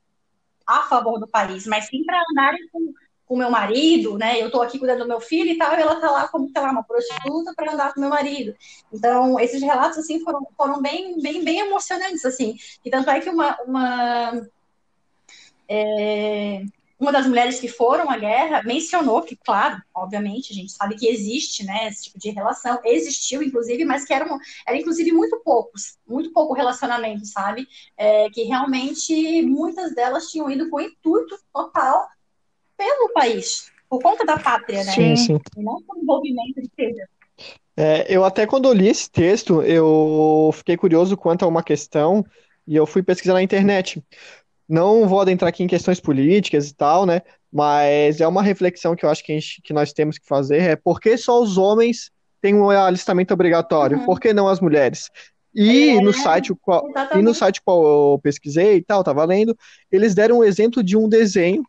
[0.65, 2.93] a favor do país, mas sim para andarem com
[3.31, 4.41] o meu marido, né?
[4.41, 6.61] Eu estou aqui cuidando do meu filho e tal, e ela está lá como, sei
[6.61, 8.53] lá, uma prostituta para andar com meu marido.
[8.91, 12.57] Então, esses relatos, assim, foram, foram bem, bem, bem emocionantes, assim.
[12.83, 14.47] E tanto é que uma, uma
[15.69, 16.61] é,
[16.99, 21.07] uma das mulheres que foram à guerra mencionou que, claro, obviamente, a gente sabe que
[21.07, 25.97] existe, né, esse tipo de relação, existiu, inclusive, mas que eram, era, inclusive, muito poucos,
[26.05, 27.65] muito pouco relacionamento, sabe?
[27.95, 32.07] É, que realmente muitas delas tinham ido com intuito total
[32.81, 34.91] pelo país, por conta da pátria, né?
[34.91, 35.39] Sim, sim.
[35.55, 37.07] E não por envolvimento de seja.
[37.77, 42.25] É, eu até quando eu li esse texto, eu fiquei curioso quanto a uma questão
[42.67, 44.03] e eu fui pesquisar na internet.
[44.67, 47.21] Não vou adentrar aqui em questões políticas e tal, né?
[47.53, 50.75] Mas é uma reflexão que eu acho que, gente, que nós temos que fazer, é
[50.75, 52.09] por que só os homens
[52.41, 53.99] têm um alistamento obrigatório?
[53.99, 54.05] Uhum.
[54.05, 55.09] Por que não as mulheres?
[55.53, 59.55] E É, no site qual, e no site qual eu pesquisei e tal, tava lendo,
[59.91, 61.63] eles deram um exemplo de um desenho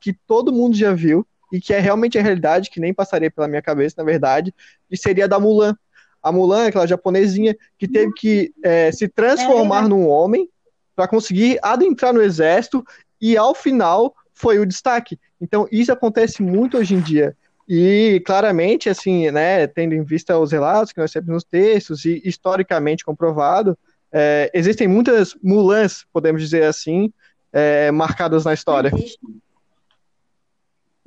[0.00, 3.48] que todo mundo já viu e que é realmente a realidade, que nem passaria pela
[3.48, 4.54] minha cabeça, na verdade,
[4.90, 5.76] e seria da Mulan.
[6.22, 9.88] A Mulan, aquela japonesinha que teve que é, se transformar É.
[9.88, 10.48] num homem
[10.94, 12.84] para conseguir adentrar no exército
[13.20, 15.18] e ao final foi o destaque.
[15.40, 17.36] Então isso acontece muito hoje em dia.
[17.68, 22.20] E claramente, assim, né, tendo em vista os relatos que nós temos nos textos e
[22.24, 23.76] historicamente comprovado,
[24.10, 27.12] é, existem muitas Mulans, podemos dizer assim,
[27.52, 28.90] é, marcadas na história.
[28.94, 29.40] Existem.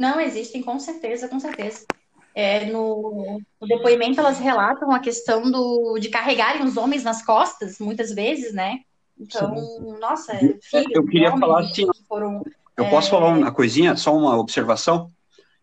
[0.02, 1.86] Não existem, com certeza, com certeza.
[2.34, 7.78] É, no, no depoimento, elas relatam a questão do, de carregarem os homens nas costas,
[7.78, 8.80] muitas vezes, né?
[9.20, 9.54] Então,
[10.00, 12.42] nossa, filhos, eu queria falar assim, foram.
[12.76, 12.90] Eu É.
[12.90, 15.12] posso falar uma coisinha, só uma observação,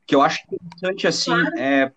[0.07, 1.91] que eu acho interessante, assim, é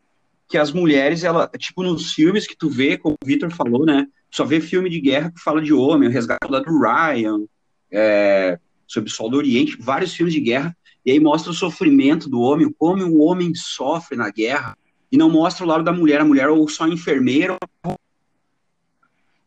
[0.49, 4.07] que as mulheres, ela, tipo, nos filmes que tu vê, como o Victor falou, né,
[4.31, 7.45] só vê filme de guerra que fala de homem, o resgate do Ryan,
[7.91, 12.29] é, sobre o Sol do Oriente, vários filmes de guerra, e aí mostra o sofrimento
[12.29, 14.77] do homem, como o homem sofre na guerra,
[15.11, 17.57] e não mostra o lado da mulher, a mulher ou só enfermeira,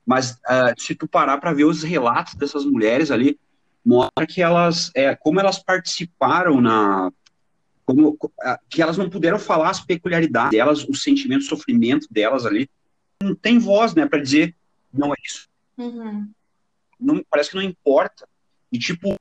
[0.07, 3.39] mas ah, se tu parar para ver os relatos dessas mulheres ali,
[3.85, 7.11] mostra que elas, é, como elas participaram na,
[7.87, 12.45] como ah, que elas não puderam falar as peculiaridades delas, o sentimento, o sofrimento delas
[12.45, 12.69] ali,
[13.23, 14.55] não tem voz, né, para dizer
[14.93, 16.31] não é isso, Uhum.
[17.01, 18.29] não parece que não importa.
[18.71, 19.17] E tipo,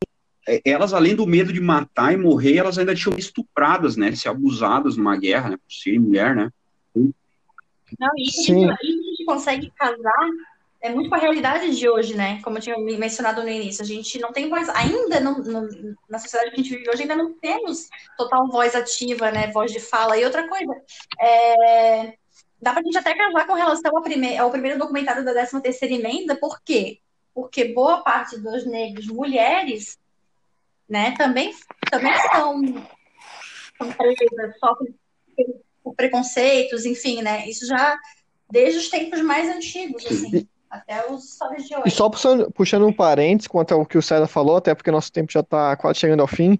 [0.66, 4.98] elas além do medo de matar e morrer, elas ainda tinham estupradas, né, ser abusadas
[4.98, 6.52] numa guerra, né, por ser mulher, né?
[6.96, 8.66] Não, e isso, Sim.
[8.70, 10.30] a gente- consegue casar
[10.82, 12.42] é muito com a realidade de hoje, né?
[12.44, 15.70] Como eu tinha me- mencionado no início, a gente não tem voz, ainda não- não-
[16.10, 19.50] na sociedade que a gente vive hoje, ainda não temos total voz ativa, né?
[19.54, 20.18] Voz de fala.
[20.18, 20.76] E outra coisa,
[21.22, 22.16] é,
[22.62, 26.36] dá pra gente até casar com relação ao, prime ao primeiro documentário da 13ª emenda,
[26.36, 27.00] por quê?
[27.34, 29.98] Porque boa parte dos negros mulheres,
[30.94, 31.52] né, também,
[31.90, 32.62] também são,
[33.80, 34.94] são presas, sofrem
[35.84, 37.50] por preconceitos, enfim, né?
[37.50, 37.98] Isso já
[38.50, 41.96] desde os tempos mais antigos, assim, até os histórias de E hoje.
[41.96, 45.32] só puxando, puxando um parênteses quanto ao que o César falou, até porque nosso tempo
[45.32, 46.60] já está quase chegando ao fim.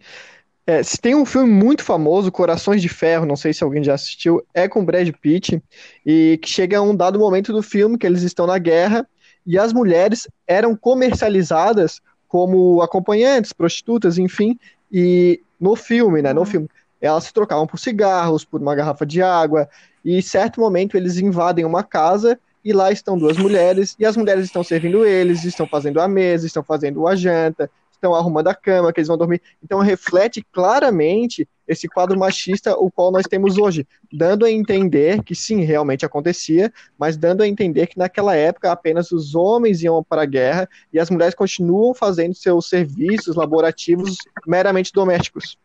[0.66, 3.94] É, se tem um filme muito famoso, Corações de Ferro, não sei se alguém já
[3.94, 5.62] assistiu, é com Brad Pitt,
[6.04, 9.08] e que chega a um dado momento do filme que eles estão na guerra
[9.46, 12.02] e as mulheres eram comercializadas
[12.34, 14.58] como acompanhantes, prostitutas, enfim,
[14.92, 16.46] e no filme, né, no Uhum.
[16.48, 16.68] filme,
[17.00, 19.70] elas se trocavam por cigarros, por uma garrafa de água,
[20.04, 24.18] e em certo momento eles invadem uma casa e lá estão duas mulheres, e as
[24.18, 28.56] mulheres estão servindo eles, estão fazendo a mesa, estão fazendo a janta, estão arrumando a
[28.56, 29.40] cama, que eles vão dormir.
[29.64, 35.36] Então reflete claramente esse quadro machista o qual nós temos hoje, dando a entender que
[35.36, 40.24] sim, realmente acontecia, mas dando a entender que naquela época apenas os homens iam para
[40.24, 45.58] a guerra e as mulheres continuam fazendo seus serviços laborativos meramente domésticos.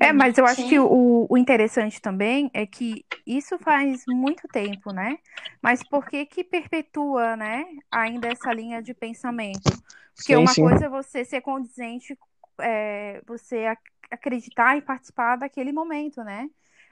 [0.00, 0.68] É, mas eu acho Sim.
[0.68, 5.18] que o, o interessante também é que isso faz muito tempo, né?
[5.60, 9.70] Mas por que que perpetua, né, ainda essa linha de pensamento?
[10.14, 10.62] Porque Sim, uma sim.
[10.62, 12.16] coisa é você ser condizente,
[12.60, 13.66] é, você
[14.14, 16.48] acreditar e participar daquele momento, né?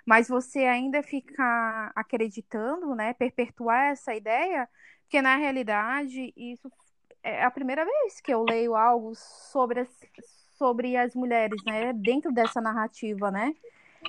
[0.06, 4.68] Mas você ainda ficar acreditando, né, perpetuar essa ideia,
[5.04, 6.70] porque na realidade isso
[7.22, 9.88] é a primeira vez que eu leio algo sobre as,
[10.58, 13.54] sobre as mulheres, né, dentro dessa narrativa, né?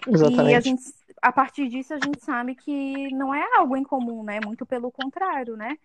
[0.08, 0.60] E a Exatamente.
[0.60, 0.84] gente,
[1.22, 4.40] a partir disso, a gente sabe que não é algo incomum, né?
[4.40, 5.78] Muito pelo contrário, né?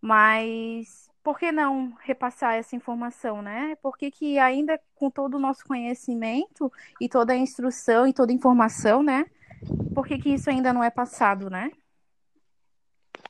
[0.00, 3.76] Mas por que não repassar essa informação, né?
[3.82, 8.32] Por que que ainda com todo o nosso conhecimento e toda a instrução e toda
[8.32, 9.26] a informação, né?
[9.94, 11.70] Por que que isso ainda não é passado, né?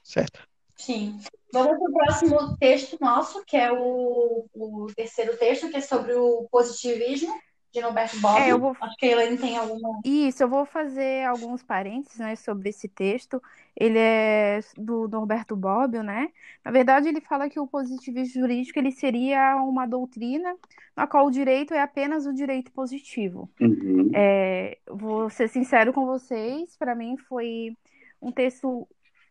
[0.02, 0.46] Certo.
[0.76, 1.20] Sim.
[1.52, 6.14] Vamos para o próximo texto nosso, que é o, o terceiro texto, que é sobre
[6.14, 7.34] o positivismo.
[7.72, 8.42] De Norberto Bobbio.
[8.42, 8.76] É, eu vou...
[8.80, 10.00] Acho que a Elaine tem alguma.
[10.04, 13.40] Isso, eu vou fazer alguns parênteses né, sobre esse texto.
[13.76, 16.30] Ele é do Norberto Bobbio, né?
[16.64, 20.54] Na verdade, ele fala que o positivismo jurídico ele seria uma doutrina
[20.96, 23.48] na qual o direito é apenas o direito positivo.
[23.60, 24.10] Uhum.
[24.14, 27.76] É, vou ser sincero com vocês, para mim foi
[28.20, 28.86] um texto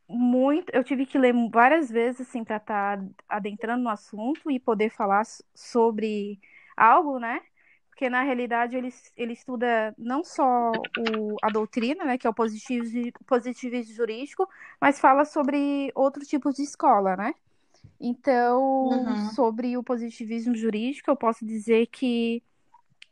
[0.08, 0.69] muito.
[0.73, 4.89] Eu tive que ler várias vezes assim para estar tá adentrando no assunto e poder
[4.89, 5.23] falar
[5.54, 6.39] sobre
[6.75, 7.41] algo, né?
[7.99, 12.33] Porque na realidade ele, ele estuda não só o, a doutrina, né, que é o
[12.33, 14.47] positivismo, positivismo jurídico,
[14.79, 17.35] mas fala sobre outros tipos de escola, né?
[17.99, 19.29] Então, uhum.
[19.31, 22.41] sobre o positivismo jurídico, eu posso dizer que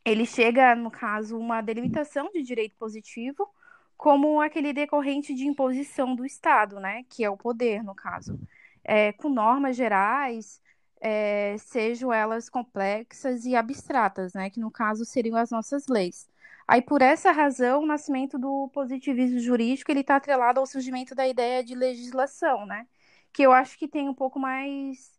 [0.02, 3.46] ele chega, no caso, uma delimitação de direito positivo
[3.94, 8.40] como aquele decorrente de imposição do Estado, né, que é o poder, no caso,
[8.82, 10.62] é, com normas gerais,
[11.00, 14.50] é, sejam elas complexas e abstratas, né?
[14.50, 16.28] Que no caso seriam as nossas leis.
[16.66, 21.26] Aí, por essa razão, o nascimento do positivismo jurídico ele está atrelado ao surgimento da
[21.26, 22.86] ideia de legislação, né?
[23.32, 25.18] Que eu acho que tem um pouco mais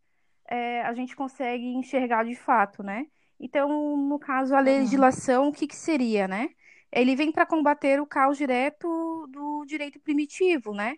[0.49, 3.07] é, a gente consegue enxergar de fato, né?
[3.39, 6.49] Então, no caso, a legislação, o que, que seria, né?
[6.91, 10.97] Ele vem para combater o caos direto do direito primitivo, né?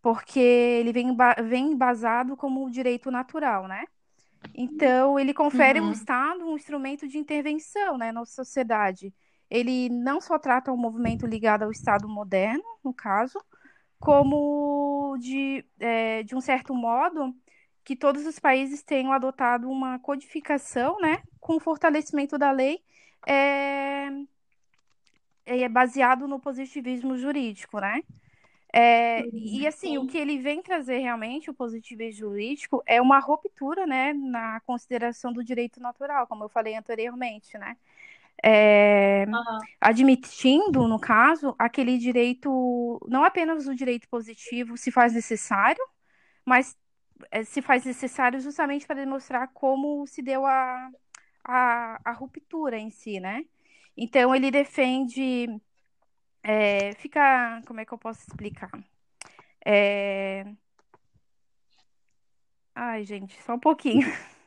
[0.00, 1.16] Porque ele vem,
[1.48, 3.84] vem embasado como direito natural, né?
[4.54, 5.86] Então, ele confere uhum.
[5.86, 9.12] ao Estado um instrumento de intervenção né, na sociedade.
[9.50, 13.38] Ele não só trata um movimento ligado ao Estado moderno, no caso,
[13.98, 17.34] como de, é, de um certo modo
[17.84, 22.80] que todos os países tenham adotado uma codificação, né, com o fortalecimento da lei,
[23.26, 24.08] é,
[25.44, 28.02] é baseado no positivismo jurídico, né?
[28.74, 33.86] É, e assim, o que ele vem trazer realmente, o positivismo jurídico, é uma ruptura
[33.86, 37.76] né, na consideração do direito natural, como eu falei anteriormente, né?
[38.42, 39.58] É, uhum.
[39.80, 45.82] Admitindo, no caso, aquele direito, não apenas o direito positivo se faz necessário,
[46.44, 46.76] mas
[47.30, 50.90] é, se faz necessário justamente para demonstrar como se deu a,
[51.44, 53.44] a, a ruptura em si, né?
[53.96, 55.48] Então, ele defende
[56.42, 57.62] é, fica.
[57.66, 58.70] Como é que eu posso explicar?
[59.64, 60.44] É...
[62.74, 64.06] Ai, gente, só um pouquinho.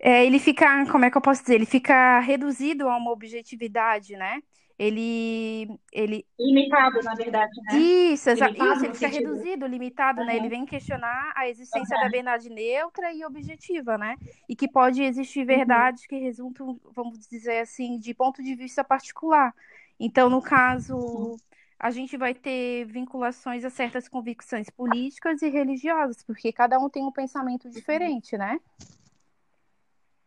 [0.00, 1.56] É, ele fica, como é que eu posso dizer?
[1.56, 4.40] Ele fica reduzido a uma objetividade, né?
[4.78, 6.24] Ele, ele...
[6.38, 7.78] Limitado, na verdade, né?
[7.78, 8.48] Isso, exa...
[8.48, 9.34] Isso ele fica sentido.
[9.34, 10.26] reduzido, limitado, uhum.
[10.26, 10.36] né?
[10.36, 12.04] Ele vem questionar a existência uhum.
[12.04, 14.14] da verdade neutra e objetiva, né?
[14.48, 15.46] E que pode existir uhum.
[15.46, 16.08] verdades uhum.
[16.08, 19.52] que resultam, vamos dizer assim, de ponto de vista particular.
[19.98, 21.36] Então, no caso,
[21.76, 27.04] a gente vai ter vinculações a certas convicções políticas e religiosas, porque cada um tem
[27.04, 28.60] um pensamento diferente, né?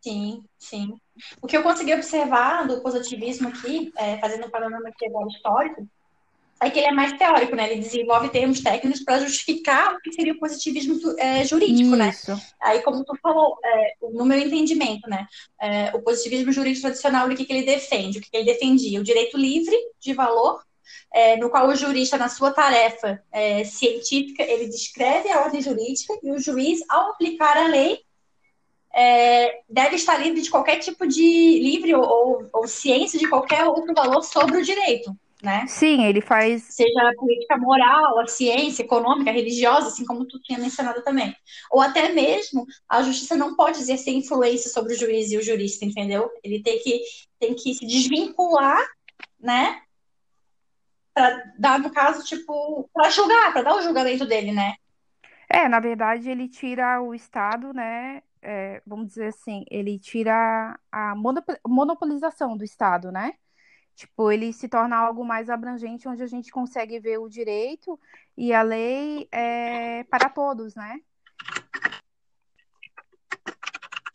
[0.01, 0.95] Sim, sim.
[1.41, 5.87] O que eu consegui observar do positivismo aqui, é, fazendo um panorama aqui agora histórico,
[6.61, 7.71] é que ele é mais teórico, né?
[7.71, 12.09] Ele desenvolve termos técnicos para justificar o que seria o positivismo é, jurídico, né?
[12.09, 12.31] Isso.
[12.31, 12.41] né?
[12.61, 15.25] Aí, como tu falou, é, no meu entendimento, né?
[15.59, 18.19] É, o positivismo jurídico tradicional, o que, que ele defende?
[18.19, 18.99] O que, que ele defendia?
[18.99, 20.61] O direito livre de valor,
[21.11, 26.13] é, no qual o jurista, na sua tarefa é, científica, ele descreve a ordem jurídica
[26.21, 27.99] e o juiz, ao aplicar a lei,
[28.93, 33.65] é, deve estar livre de qualquer tipo de livre ou, ou, ou, ciência de qualquer
[33.65, 35.65] outro valor sobre o direito, né?
[35.67, 36.63] Sim, ele faz.
[36.63, 41.35] Seja a política moral, a ciência, econômica, religiosa, assim como tu tinha mencionado também.
[41.71, 45.85] Ou até mesmo a justiça não pode exercer influência sobre o juiz e o jurista,
[45.85, 46.29] entendeu?
[46.43, 47.01] Ele tem que,
[47.39, 48.85] tem que se desvincular,
[49.39, 49.81] né?
[51.13, 54.75] Para dar, no caso, tipo, para julgar, para dar o julgamento dele, né?
[55.49, 61.15] É, na verdade, ele tira o Estado, né, é, vamos dizer assim, ele tira a
[61.67, 63.33] monopolização do Estado, né?
[63.95, 67.99] Tipo, ele se torna algo mais abrangente, onde a gente consegue ver o direito
[68.37, 70.99] e a lei é, para todos, né?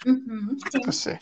[0.06, 0.56] Uhum,
[0.92, 1.10] sim.
[1.10, 1.18] Tá.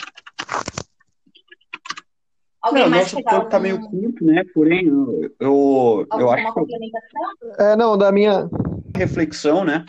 [2.63, 4.43] Alguém não, mais nosso tempo tá meio curto, né?
[4.55, 6.75] Porém, eu, eu, eu acho que...
[7.59, 8.49] É, não, da minha...
[8.97, 9.85] Reflexão, né?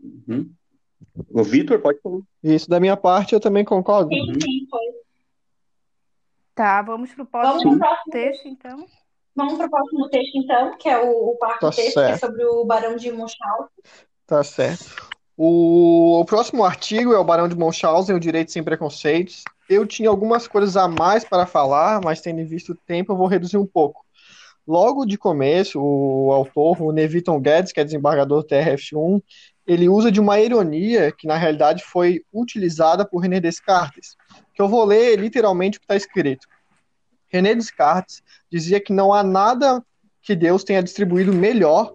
[0.00, 0.52] Uhum.
[1.32, 2.20] O Vitor, pode falar.
[2.42, 4.08] Isso, da minha parte, eu também concordo.
[4.08, 5.02] Sim, sim, foi.
[6.54, 8.86] Tá, vamos pro próximo, vamos pro próximo texto, então.
[9.34, 12.06] Vamos pro próximo texto, então, que é o, o quarto tá texto, certo.
[12.06, 13.68] que é sobre o Barão de Munchausen.
[14.26, 15.10] Tá certo.
[15.36, 19.42] O, o próximo artigo é o Barão de Munchausen, o Direito Sem Preconceitos.
[19.68, 23.26] Eu tinha algumas coisas a mais para falar, mas tendo visto o tempo, eu vou
[23.26, 24.04] reduzir um pouco.
[24.66, 29.20] Logo de começo, o autor, o Neviton Guedes, que é desembargador TRF1,
[29.66, 34.16] ele usa de uma ironia que na realidade foi utilizada por René Descartes,
[34.54, 36.46] que eu vou ler literalmente o que está escrito.
[37.28, 39.82] René Descartes dizia que não há nada
[40.20, 41.94] que Deus tenha distribuído melhor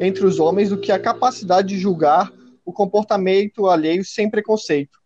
[0.00, 2.32] entre os homens do que a capacidade de julgar
[2.64, 4.98] o comportamento alheio sem preconceito.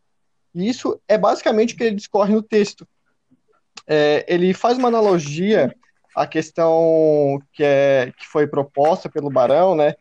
[0.54, 2.86] E isso é basicamente o que ele discorre no texto.
[3.86, 5.74] É, ele faz uma analogia
[6.14, 9.94] à questão que, é, que foi proposta pelo Barão, né,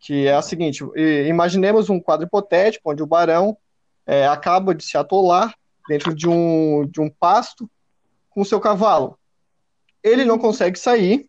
[0.00, 0.84] que é a seguinte:
[1.26, 3.56] imaginemos um quadro hipotético onde o Barão
[4.06, 5.54] é, acaba de se atolar
[5.88, 7.68] dentro de um, de um pasto
[8.30, 9.18] com seu cavalo.
[10.02, 11.28] Ele não consegue sair,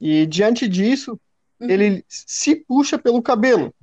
[0.00, 1.18] e diante disso,
[1.60, 1.68] uhum.
[1.68, 3.74] ele se puxa pelo cabelo.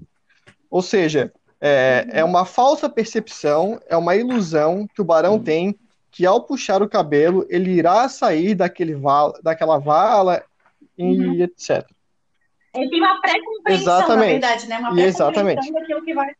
[0.69, 5.77] Ou seja, é, é uma falsa percepção, é uma ilusão que o barão tem
[6.11, 10.41] que ao puxar o cabelo, ele irá sair daquele vala, daquela vala
[10.97, 11.33] e uhum.
[11.43, 11.85] etc.
[12.75, 14.79] Ele tem uma pré-compreensão, na verdade, né?
[14.79, 16.31] Uma pré-compreensão daquilo que vai...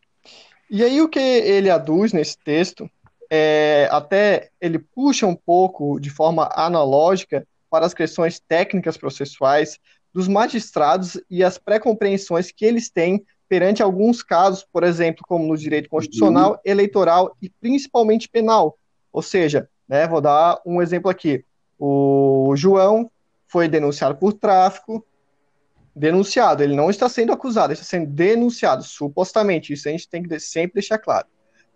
[0.70, 2.90] E aí o que ele aduz nesse texto
[3.30, 9.80] é, até ele puxa um pouco de forma analógica para as questões técnicas processuais
[10.14, 15.58] dos magistrados e as pré-compreensões que eles têm perante alguns casos, por exemplo, como no
[15.58, 16.58] direito constitucional, uhum.
[16.66, 18.78] eleitoral e principalmente penal.
[19.14, 21.44] Ou seja, né, vou dar um exemplo aqui.
[21.78, 23.12] O João
[23.48, 25.06] foi denunciado por tráfico,
[25.96, 30.22] denunciado, ele não está sendo acusado, ele está sendo denunciado, supostamente, isso a gente tem
[30.22, 31.28] que sempre deixar claro.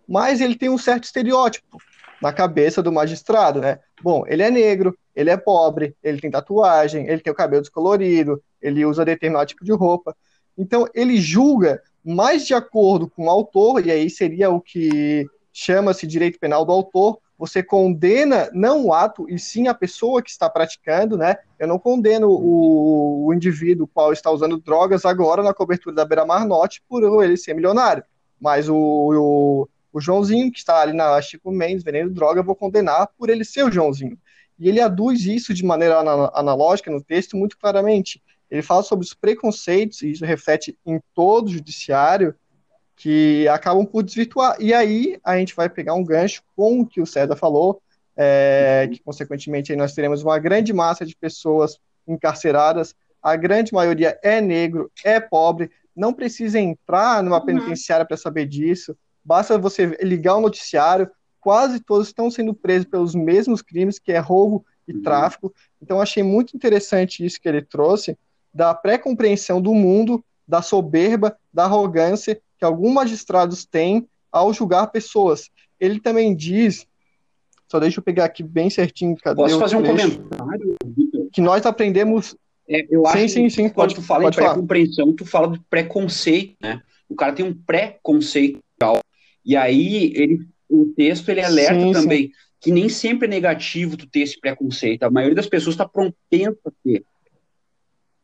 [0.06, 1.78] Mas ele tem um certo estereótipo
[2.20, 3.78] na cabeça do magistrado, né?
[4.02, 8.42] Bom, ele é negro, ele é pobre, ele tem tatuagem, ele tem o cabelo descolorido,
[8.60, 10.14] ele usa determinado tipo de roupa.
[10.58, 16.06] Então, ele julga mais de acordo com o autor, e aí seria o que chama-se
[16.06, 20.50] direito penal do autor, você condena não o ato, e sim a pessoa que está
[20.50, 21.36] praticando, né?
[21.58, 26.46] Eu não condeno o, o indivíduo qual está usando drogas agora na cobertura da Beira-Mar
[26.46, 28.04] Norte por ele ser milionário.
[28.38, 32.54] Mas o, o, o, Joãozinho, que está ali na Chico Mendes vendendo droga, eu vou
[32.54, 34.18] condenar por ele ser o Joãozinho.
[34.58, 35.98] E ele aduz isso de maneira
[36.34, 38.22] analógica no texto muito claramente.
[38.50, 42.34] Ele fala sobre os preconceitos, e isso reflete em todo o judiciário,
[43.00, 44.58] que acabam por desvirtuar.
[44.60, 47.80] E aí a gente vai pegar um gancho com o que o César falou,
[48.14, 54.38] é, que consequentemente nós teremos uma grande massa de pessoas encarceradas, a grande maioria é
[54.42, 57.46] negro, é pobre, não precisa entrar numa uhum.
[57.46, 58.94] penitenciária para saber disso,
[59.24, 64.18] basta você ligar o noticiário, quase todos estão sendo presos pelos mesmos crimes, que é
[64.18, 65.02] roubo e uhum.
[65.02, 65.54] tráfico.
[65.80, 68.18] Então achei muito interessante isso que ele trouxe,
[68.52, 75.50] da pré-compreensão do mundo, da soberba, da arrogância que alguns magistrados têm ao julgar pessoas.
[75.80, 76.86] Ele também diz,
[77.66, 80.76] só deixa eu pegar aqui bem certinho, cadê Posso fazer um comentário?
[81.32, 82.36] Que nós aprendemos...
[82.68, 85.58] É, eu sim, acho sim, sim, que quando tu fala em pré-compreensão, tu fala de
[85.68, 86.80] preconceito, né?
[87.08, 88.60] O cara tem um pré-conceito
[89.44, 92.32] e aí ele, o texto ele alerta sim, também sim.
[92.60, 95.02] que nem sempre é negativo tu ter esse preconceito.
[95.02, 97.04] A maioria das pessoas está propensa a ter.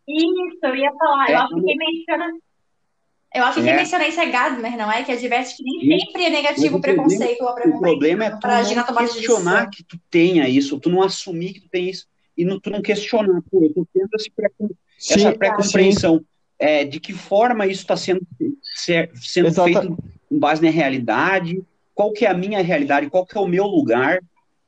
[0.08, 1.28] Isso, eu ia falar.
[1.28, 2.32] É, eu acho que quem menciona.
[3.36, 3.76] Eu acho que é.
[3.76, 5.02] menciona isso é Gardner, não é?
[5.02, 8.46] Que adverte que nem sempre é negativo o preconceito ou a O problema é tu
[8.46, 12.58] não questionar que tu tenha isso, tu não assumir que tu tem isso, e não,
[12.58, 14.50] tu não questionar, pô, eu tô tendo esse pré
[15.10, 16.24] essa pré-compreensão.
[16.58, 18.22] É, de que forma isso está sendo,
[18.74, 19.98] ser, sendo feito
[20.30, 21.62] com base na realidade,
[21.94, 24.20] qual que é a minha realidade, qual que é o meu lugar,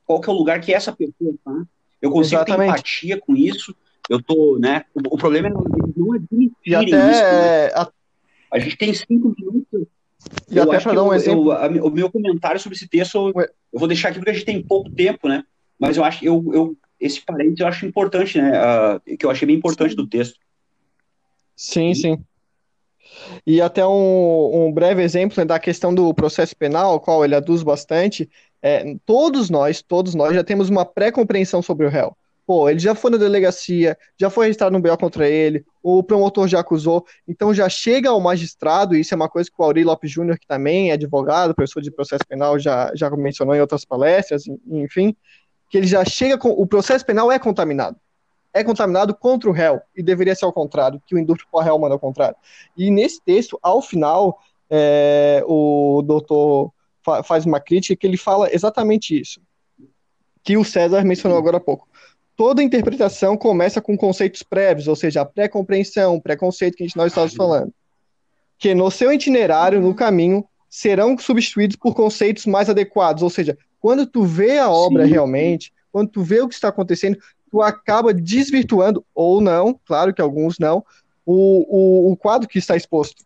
[0.05, 1.63] qual que é o lugar que essa pessoa está.
[1.99, 2.59] Eu consigo Exatamente.
[2.59, 3.75] ter empatia com isso,
[4.07, 4.85] eu tô, né?
[4.93, 5.63] O, o problema é não,
[5.97, 6.93] não admitirem isso.
[6.93, 7.65] Né?
[7.73, 7.89] A...
[8.51, 8.59] a...
[8.59, 9.87] gente tem cinco minutos.
[10.49, 11.53] E eu até para dar um exemplo.
[11.53, 14.45] Eu, o meu comentário sobre esse texto, eu, eu, vou deixar aqui porque a gente
[14.45, 15.43] tem pouco tempo, né?
[15.79, 18.51] Mas eu acho, eu, eu esse parênteses eu acho importante, né?
[18.59, 19.95] Uh, que eu achei bem importante sim.
[19.95, 20.37] do texto.
[21.55, 22.17] Sim, sim.
[23.45, 27.35] E até um, um breve exemplo né, da questão do processo penal, ao qual ele
[27.35, 28.29] aduz bastante,
[28.61, 32.15] é, todos nós, todos nós já temos uma pré-compreensão sobre o réu.
[32.49, 36.47] Pô, ele já foi na delegacia, já foi registrado um BO contra ele, o promotor
[36.47, 39.83] já acusou, então já chega ao magistrado, e isso é uma coisa que o Auri
[39.83, 43.85] Lopes Júnior, que também é advogado, professor de processo penal, já, já mencionou em outras
[43.85, 45.15] palestras, enfim,
[45.69, 46.49] que ele já chega com.
[46.49, 47.97] O processo penal é contaminado.
[48.51, 51.77] É contaminado contra o réu, e deveria ser ao contrário, que o indústrio por réu
[51.77, 52.35] manda ao contrário.
[52.75, 54.39] E nesse texto, ao final,
[54.71, 56.73] é, o doutor
[57.05, 59.39] fa faz uma crítica que ele fala exatamente isso,
[60.43, 61.88] que o César mencionou agora há pouco
[62.39, 67.73] toda interpretação começa com conceitos prévios, ou seja, a pré-compreensão, preconceito que nós estávamos falando.
[68.57, 74.07] Que no seu itinerário, no caminho, serão substituídos por conceitos mais adequados, ou seja, quando
[74.07, 75.11] tu vê a obra Sim.
[75.11, 77.19] realmente, quando tu vê o que está acontecendo,
[77.51, 80.81] tu acaba desvirtuando, ou não, claro que alguns não,
[81.25, 83.21] o, o, o quadro que está exposto.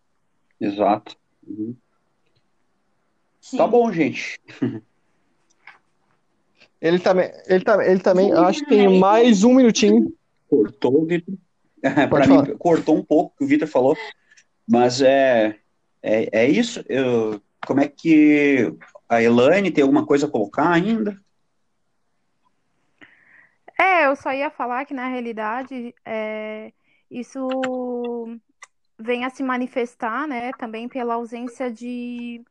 [0.60, 1.16] Exato.
[1.48, 1.76] Uhum.
[3.56, 4.42] Tá bom, gente.
[6.84, 10.14] Ele também, ele, também, ele também acho que tem mais um minutinho.
[10.50, 11.34] Cortou, Vitor.
[12.10, 13.96] Para mim, cortou um pouco o que o Vitor falou.
[14.68, 15.56] Mas é,
[16.02, 16.84] é, é isso.
[16.90, 18.76] Eu, como é que
[19.08, 21.18] a Elaine tem alguma coisa a colocar ainda?
[23.80, 26.74] É, eu só ia falar que na realidade é,
[27.10, 27.48] isso
[29.00, 32.44] vem a se manifestar, né, também pela ausência de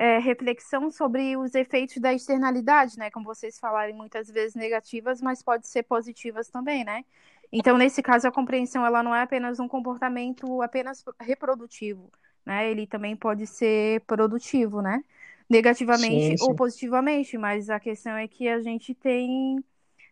[0.00, 5.42] é, reflexão sobre os efeitos da externalidade, né, como vocês falarem muitas vezes negativas, mas
[5.42, 7.04] pode ser positivas também, né?
[7.52, 12.10] Então, nesse caso, a compreensão ela não é apenas um comportamento apenas reprodutivo,
[12.46, 12.70] né?
[12.70, 15.04] Ele também pode ser produtivo, né?
[15.50, 16.44] Negativamente sim, sim.
[16.44, 19.62] ou positivamente, mas a questão é que a gente tem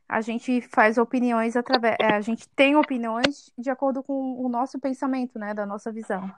[0.07, 5.39] a gente faz opiniões através, a gente tem opiniões de acordo com o nosso pensamento,
[5.39, 6.31] né, da nossa visão.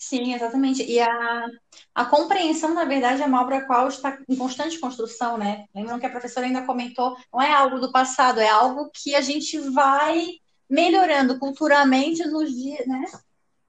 [0.00, 0.82] Sim, exatamente.
[0.82, 1.46] E a,
[1.94, 5.66] a compreensão, na verdade, é uma obra qual está em constante construção, né?
[5.74, 9.20] Lembram que a professora ainda comentou, não é algo do passado, é algo que a
[9.20, 10.26] gente vai
[10.68, 13.04] melhorando culturalmente nos dias, né?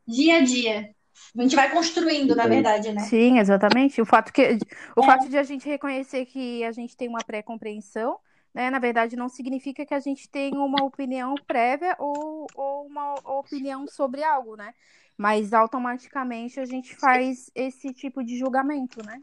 [0.08, 0.96] Dia a dia.
[1.38, 3.02] A gente vai construindo, na verdade, né?
[3.02, 4.02] Sim, exatamente.
[4.02, 4.58] O fato, que,
[4.96, 5.06] o é.
[5.06, 8.18] fato de a gente reconhecer que a gente tem uma pré-compreensão,
[8.54, 13.16] né, na verdade, não significa que a gente tenha uma opinião prévia ou, ou uma
[13.38, 14.74] opinião sobre algo, né?
[15.22, 19.22] Mas automaticamente a gente faz esse tipo de julgamento, né?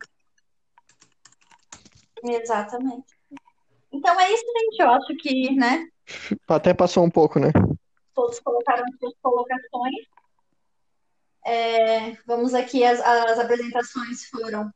[2.23, 3.19] Exatamente.
[3.91, 4.81] Então é isso, gente.
[4.81, 5.89] Eu acho que, né?
[6.47, 7.51] Até passou um pouco, né?
[8.15, 10.07] Todos colocaram suas colocações.
[11.45, 14.73] É, vamos aqui, as, as apresentações foram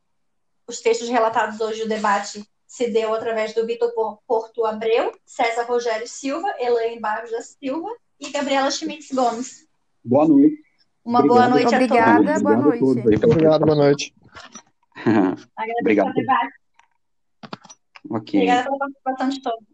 [0.67, 3.93] os textos relatados hoje, o debate se deu através do Vitor
[4.27, 9.65] Porto Abreu, César Rogério Silva, Elaine Barros da Silva e Gabriela Schmitz Gomes.
[10.03, 10.72] Boa noite.
[11.05, 11.37] Uma Obrigado.
[11.37, 12.41] boa noite Obrigada, a todos.
[12.41, 13.25] Boa noite.
[13.25, 14.13] Obrigado, boa noite.
[15.81, 16.13] Obrigado.
[18.09, 18.39] Ok.
[18.39, 19.72] Obrigada pela participação de todos.